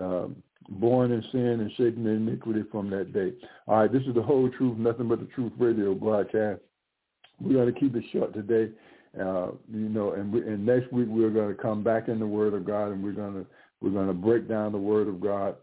um, 0.00 0.42
born 0.68 1.12
in 1.12 1.22
sin 1.32 1.60
and 1.60 1.70
shapen 1.72 2.06
in 2.06 2.28
iniquity 2.28 2.62
from 2.70 2.90
that 2.90 3.12
day. 3.12 3.32
All 3.66 3.78
right, 3.78 3.92
this 3.92 4.02
is 4.02 4.14
the 4.14 4.22
whole 4.22 4.50
truth, 4.50 4.76
nothing 4.76 5.08
but 5.08 5.20
the 5.20 5.26
truth 5.26 5.52
radio 5.58 5.94
broadcast. 5.94 6.60
We're 7.40 7.54
going 7.54 7.72
to 7.72 7.80
keep 7.80 7.94
it 7.96 8.04
short 8.12 8.34
today. 8.34 8.72
Uh, 9.18 9.52
you 9.72 9.88
know, 9.88 10.12
and, 10.12 10.32
we, 10.32 10.40
and 10.40 10.64
next 10.64 10.92
week 10.92 11.08
we're 11.08 11.30
going 11.30 11.54
to 11.54 11.60
come 11.60 11.82
back 11.82 12.08
in 12.08 12.18
the 12.18 12.26
Word 12.26 12.54
of 12.54 12.66
God, 12.66 12.92
and 12.92 13.02
we're 13.02 13.12
going 13.12 13.34
to 13.34 13.46
we're 13.80 13.90
going 13.90 14.08
to 14.08 14.12
break 14.14 14.48
down 14.48 14.72
the 14.72 14.78
Word 14.78 15.08
of 15.08 15.20
God 15.20 15.56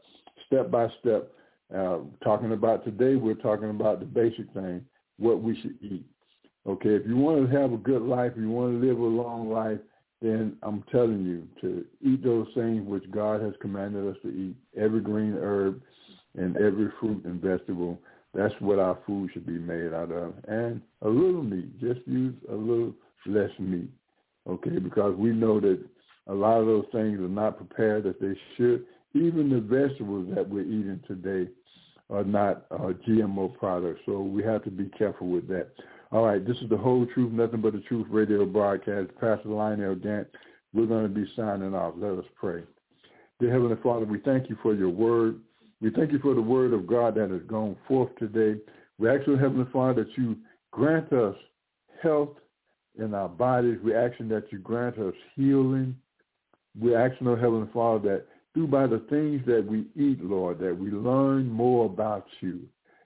step 0.47 0.71
by 0.71 0.87
step. 0.99 1.31
Uh, 1.75 1.99
talking 2.23 2.53
about 2.53 2.85
today, 2.85 3.15
we're 3.15 3.33
talking 3.33 3.69
about 3.69 3.99
the 3.99 4.05
basic 4.05 4.51
thing, 4.53 4.83
what 5.17 5.41
we 5.41 5.59
should 5.61 5.75
eat. 5.81 6.05
Okay, 6.67 6.89
if 6.89 7.05
you 7.05 7.17
want 7.17 7.49
to 7.49 7.57
have 7.57 7.73
a 7.73 7.77
good 7.77 8.01
life, 8.01 8.31
you 8.37 8.49
want 8.49 8.79
to 8.79 8.87
live 8.87 8.97
a 8.97 9.03
long 9.03 9.51
life, 9.51 9.79
then 10.25 10.57
I'm 10.63 10.83
telling 10.91 11.23
you 11.23 11.47
to 11.61 11.85
eat 12.01 12.23
those 12.23 12.47
things 12.55 12.87
which 12.87 13.03
God 13.11 13.41
has 13.41 13.53
commanded 13.61 14.09
us 14.09 14.17
to 14.23 14.29
eat, 14.29 14.55
every 14.75 14.99
green 14.99 15.37
herb 15.39 15.79
and 16.35 16.57
every 16.57 16.87
fruit 16.99 17.23
and 17.25 17.39
vegetable. 17.39 17.99
That's 18.33 18.53
what 18.59 18.79
our 18.79 18.97
food 19.05 19.29
should 19.33 19.45
be 19.45 19.59
made 19.59 19.93
out 19.93 20.11
of. 20.11 20.33
And 20.47 20.81
a 21.03 21.07
little 21.07 21.43
meat. 21.43 21.79
Just 21.79 21.99
use 22.07 22.33
a 22.51 22.55
little 22.55 22.93
less 23.27 23.51
meat. 23.59 23.89
Okay, 24.47 24.79
because 24.79 25.15
we 25.15 25.29
know 25.29 25.59
that 25.59 25.79
a 26.27 26.33
lot 26.33 26.59
of 26.59 26.65
those 26.65 26.85
things 26.91 27.19
are 27.19 27.29
not 27.29 27.57
prepared 27.57 28.07
as 28.07 28.15
they 28.19 28.33
should. 28.57 28.85
Even 29.13 29.49
the 29.49 29.61
vegetables 29.61 30.27
that 30.35 30.49
we're 30.49 30.61
eating 30.61 30.99
today 31.07 31.49
are 32.09 32.23
not 32.23 32.65
uh, 32.71 32.93
GMO 33.07 33.55
products, 33.57 34.01
so 34.05 34.21
we 34.21 34.43
have 34.43 34.63
to 34.63 34.71
be 34.71 34.89
careful 34.97 35.27
with 35.27 35.47
that. 35.47 35.69
All 36.11 36.25
right, 36.25 36.45
this 36.45 36.57
is 36.57 36.69
the 36.69 36.77
whole 36.77 37.05
truth, 37.07 37.31
nothing 37.31 37.61
but 37.61 37.73
the 37.73 37.79
truth 37.79 38.05
radio 38.09 38.45
broadcast. 38.45 39.09
Pastor 39.19 39.49
Lionel 39.49 39.95
Gantt, 39.95 40.27
we're 40.73 40.85
going 40.85 41.03
to 41.03 41.09
be 41.09 41.25
signing 41.35 41.73
off. 41.73 41.95
Let 41.97 42.13
us 42.13 42.25
pray. 42.39 42.63
Dear 43.39 43.51
Heavenly 43.51 43.77
Father, 43.81 44.05
we 44.05 44.19
thank 44.19 44.49
you 44.49 44.57
for 44.61 44.75
your 44.75 44.89
word. 44.89 45.39
We 45.81 45.89
thank 45.89 46.11
you 46.11 46.19
for 46.19 46.35
the 46.35 46.41
word 46.41 46.73
of 46.73 46.87
God 46.87 47.15
that 47.15 47.31
has 47.31 47.41
gone 47.47 47.75
forth 47.87 48.15
today. 48.17 48.61
We 48.97 49.09
ask 49.09 49.27
you, 49.27 49.35
Heavenly 49.35 49.69
Father, 49.73 50.03
that 50.03 50.17
you 50.17 50.37
grant 50.71 51.11
us 51.11 51.35
health 52.01 52.37
in 52.97 53.13
our 53.13 53.27
bodies. 53.27 53.79
We 53.83 53.93
ask 53.95 54.13
you 54.19 54.27
that 54.29 54.51
you 54.51 54.59
grant 54.59 54.99
us 54.99 55.13
healing. 55.35 55.97
We 56.79 56.95
ask 56.95 57.15
you, 57.19 57.27
Heavenly 57.29 57.69
Father, 57.73 58.09
that 58.09 58.25
through 58.53 58.67
by 58.67 58.87
the 58.87 58.99
things 59.09 59.41
that 59.47 59.65
we 59.65 59.85
eat, 60.01 60.23
Lord, 60.23 60.59
that 60.59 60.77
we 60.77 60.91
learn 60.91 61.49
more 61.49 61.85
about 61.87 62.25
you 62.41 62.61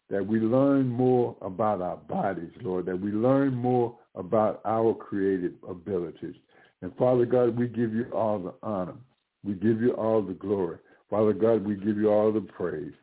that 0.09 0.25
we 0.25 0.39
learn 0.39 0.87
more 0.87 1.35
about 1.41 1.81
our 1.81 1.97
bodies, 1.97 2.51
Lord, 2.61 2.85
that 2.87 2.99
we 2.99 3.11
learn 3.11 3.53
more 3.53 3.95
about 4.15 4.61
our 4.65 4.93
creative 4.93 5.53
abilities. 5.67 6.35
And 6.81 6.95
Father 6.97 7.25
God, 7.25 7.57
we 7.57 7.67
give 7.67 7.93
you 7.93 8.05
all 8.13 8.39
the 8.39 8.53
honor. 8.63 8.95
We 9.43 9.53
give 9.53 9.81
you 9.81 9.91
all 9.93 10.21
the 10.21 10.33
glory. 10.33 10.77
Father 11.09 11.33
God, 11.33 11.65
we 11.65 11.75
give 11.75 11.97
you 11.97 12.09
all 12.09 12.31
the 12.31 12.41
praise. 12.41 12.93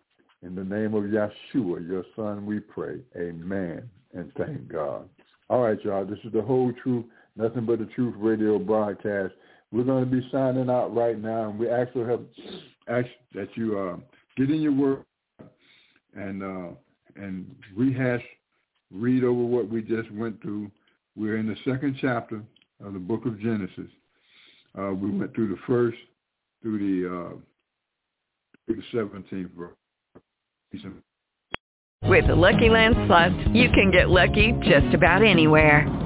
In 0.42 0.54
the 0.54 0.64
name 0.64 0.94
of 0.94 1.04
Yeshua, 1.04 1.86
your 1.86 2.04
son, 2.14 2.46
we 2.46 2.60
pray. 2.60 3.00
Amen. 3.16 3.88
And 4.14 4.32
thank 4.36 4.68
God. 4.68 5.08
All 5.48 5.62
right, 5.62 5.82
y'all. 5.84 6.04
This 6.04 6.18
is 6.24 6.32
the 6.32 6.42
whole 6.42 6.72
truth, 6.82 7.04
nothing 7.36 7.66
but 7.66 7.78
the 7.78 7.86
truth 7.86 8.14
radio 8.16 8.58
broadcast. 8.58 9.32
We're 9.72 9.84
going 9.84 10.04
to 10.04 10.10
be 10.10 10.26
signing 10.30 10.70
out 10.70 10.94
right 10.94 11.20
now, 11.20 11.50
and 11.50 11.58
we 11.58 11.68
actually 11.68 12.06
have 12.06 12.24
asked 12.88 13.08
that 13.34 13.48
you 13.56 13.78
uh, 13.78 13.96
get 14.36 14.50
in 14.50 14.60
your 14.60 14.72
work 14.72 15.04
and 16.14 16.42
uh, 16.42 16.68
and 17.18 17.54
rehash, 17.74 18.22
read 18.90 19.24
over 19.24 19.42
what 19.42 19.68
we 19.68 19.82
just 19.82 20.10
went 20.12 20.40
through. 20.42 20.70
We're 21.16 21.36
in 21.36 21.46
the 21.46 21.56
second 21.64 21.96
chapter 22.00 22.42
of 22.84 22.92
the 22.92 22.98
book 22.98 23.26
of 23.26 23.40
Genesis. 23.40 23.90
Uh, 24.78 24.92
we 24.92 25.10
went 25.10 25.34
through 25.34 25.48
the 25.48 25.60
first 25.66 25.96
through 26.62 26.78
the 26.78 27.08
uh, 27.08 27.36
through 28.66 28.76
the 28.76 28.82
seventeenth 28.92 29.50
verse. 29.56 29.72
With 32.02 32.26
the 32.26 32.34
Lucky 32.34 32.68
Land 32.68 32.94
Slots, 33.06 33.34
you 33.52 33.70
can 33.70 33.90
get 33.90 34.10
lucky 34.10 34.52
just 34.62 34.94
about 34.94 35.22
anywhere. 35.22 36.05